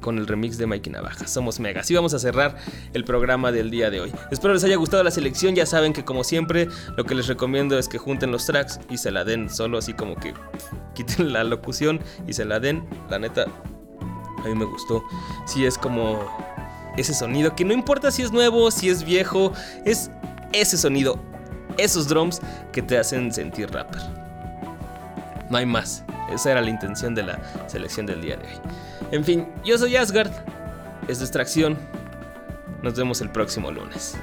[0.00, 1.28] con el remix de Mikey Navaja?
[1.28, 1.82] Somos Mega.
[1.82, 2.56] Así vamos a cerrar
[2.92, 4.12] el programa del día de hoy.
[4.32, 5.54] Espero les haya gustado la selección.
[5.54, 8.98] Ya saben que, como siempre, lo que les recomiendo es que junten los tracks y
[8.98, 10.34] se la den solo, así como que
[10.94, 12.84] quiten la locución y se la den.
[13.10, 13.46] La neta,
[14.46, 15.04] a mí me gustó.
[15.44, 16.20] Sí, es como
[16.96, 19.52] ese sonido que no importa si es nuevo, si es viejo,
[19.84, 20.10] es
[20.52, 21.18] ese sonido,
[21.76, 22.40] esos drums
[22.72, 24.02] que te hacen sentir rapper.
[25.50, 26.04] No hay más.
[26.32, 27.38] Esa era la intención de la
[27.68, 28.60] selección del día de hoy.
[29.12, 30.32] En fin, yo soy Asgard.
[31.06, 31.78] Es distracción.
[32.82, 34.16] Nos vemos el próximo lunes.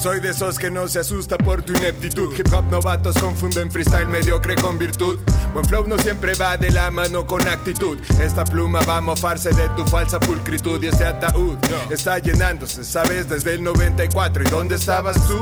[0.00, 2.32] Soy de esos que no se asusta por tu ineptitud.
[2.38, 5.18] Hip hop novatos confunden freestyle mediocre con virtud.
[5.52, 7.98] Buen flow no siempre va de la mano con actitud.
[8.18, 11.58] Esta pluma va a mofarse de tu falsa pulcritud y este ataúd
[11.90, 14.44] está llenándose, sabes, desde el 94.
[14.44, 15.38] ¿Y dónde estabas tú?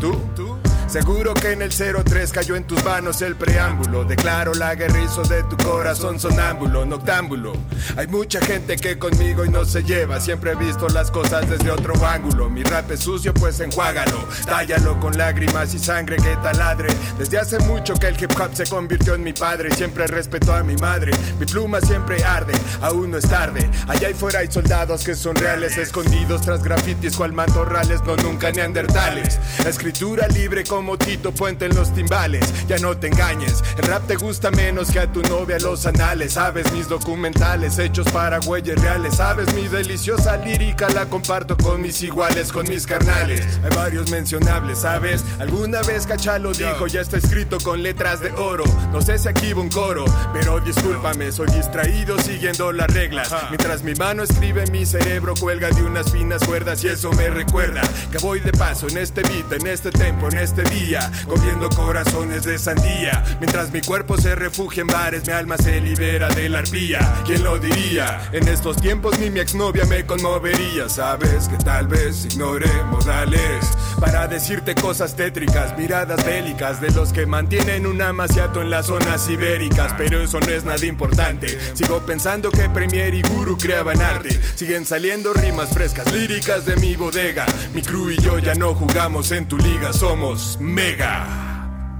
[0.00, 0.12] ¿Tú?
[0.34, 0.47] ¿Tú?
[0.88, 4.04] Seguro que en el 03 cayó en tus manos el preámbulo.
[4.04, 7.52] Declaro la guerrizo de tu corazón sonámbulo, noctámbulo.
[7.98, 10.18] Hay mucha gente que conmigo y no se lleva.
[10.18, 12.48] Siempre he visto las cosas desde otro ángulo.
[12.48, 14.26] Mi rap es sucio, pues enjuágalo.
[14.46, 16.88] Tállalo con lágrimas y sangre que taladre.
[17.18, 19.70] Desde hace mucho que el hip hop se convirtió en mi padre.
[19.74, 21.12] Siempre respeto a mi madre.
[21.38, 23.68] Mi pluma siempre arde, aún no es tarde.
[23.88, 28.50] Allá y fuera hay soldados que son reales, escondidos tras grafitis cual matorrales, no nunca
[28.52, 29.38] neandertales.
[29.66, 32.54] Escritura libre con como Tito Puente en los timbales.
[32.68, 36.34] Ya no te engañes, el rap te gusta menos que a tu novia los anales.
[36.34, 39.16] Sabes mis documentales hechos para güeyes reales.
[39.16, 43.58] Sabes mi deliciosa lírica la comparto con mis iguales, con mis carnales.
[43.64, 45.24] Hay varios mencionables, ¿sabes?
[45.40, 48.62] Alguna vez Cachalo dijo, ya está escrito con letras de oro.
[48.92, 53.34] No sé si aquí va un coro, pero discúlpame, soy distraído siguiendo las reglas.
[53.50, 57.82] Mientras mi mano escribe, mi cerebro cuelga de unas finas cuerdas y eso me recuerda
[58.12, 62.44] que voy de paso en este beat, en este tempo, en este día, comiendo corazones
[62.44, 63.24] de sandía.
[63.40, 67.22] Mientras mi cuerpo se refugia en bares, mi alma se libera de la arpía.
[67.24, 68.28] ¿Quién lo diría?
[68.32, 70.88] En estos tiempos ni mi exnovia me conmovería.
[70.88, 73.66] Sabes que tal vez ignore modales
[74.00, 79.28] para decirte cosas tétricas, miradas bélicas de los que mantienen un amaciato en las zonas
[79.28, 79.94] ibéricas.
[79.96, 81.58] Pero eso no es nada importante.
[81.74, 84.38] Sigo pensando que Premier y Guru creaban arte.
[84.54, 87.46] Siguen saliendo rimas frescas, líricas de mi bodega.
[87.74, 91.26] Mi crew y yo ya no jugamos en tu liga, somos mega,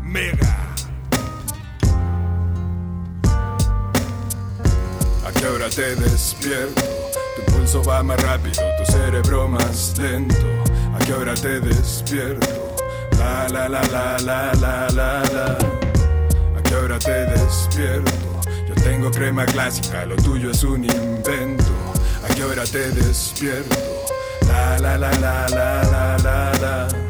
[0.03, 0.57] mega.
[5.27, 6.83] ¿A qué hora te despierto?
[7.37, 10.47] Tu pulso va más rápido, tu cerebro más lento.
[10.95, 12.75] ¿A qué hora te despierto?
[13.19, 15.59] La la la la la la la la.
[16.59, 18.13] ¿A qué hora te despierto?
[18.67, 21.65] Yo tengo crema clásica, lo tuyo es un invento.
[22.29, 23.77] ¿A qué hora te despierto?
[24.49, 27.08] La la la la la la la la.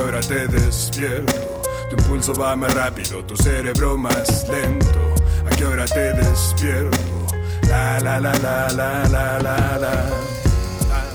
[0.00, 1.62] ¿A qué hora te despierto?
[1.90, 5.14] Tu pulso va más rápido, tu cerebro más lento.
[5.44, 6.96] ¿A qué hora te despierto?
[7.68, 10.10] La la la la la la la la.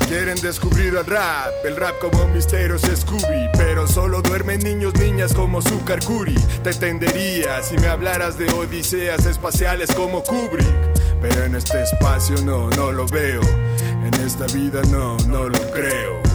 [0.08, 4.94] Quieren descubrir el rap, el rap como un misterio es Scooby Pero solo duermen niños,
[4.94, 10.68] niñas como Zuccarcuri Te entendería si me hablaras de odiseas espaciales como Kubrick
[11.24, 13.42] Pero en este espacio no, no lo veo
[14.06, 16.35] En esta vida no, no lo creo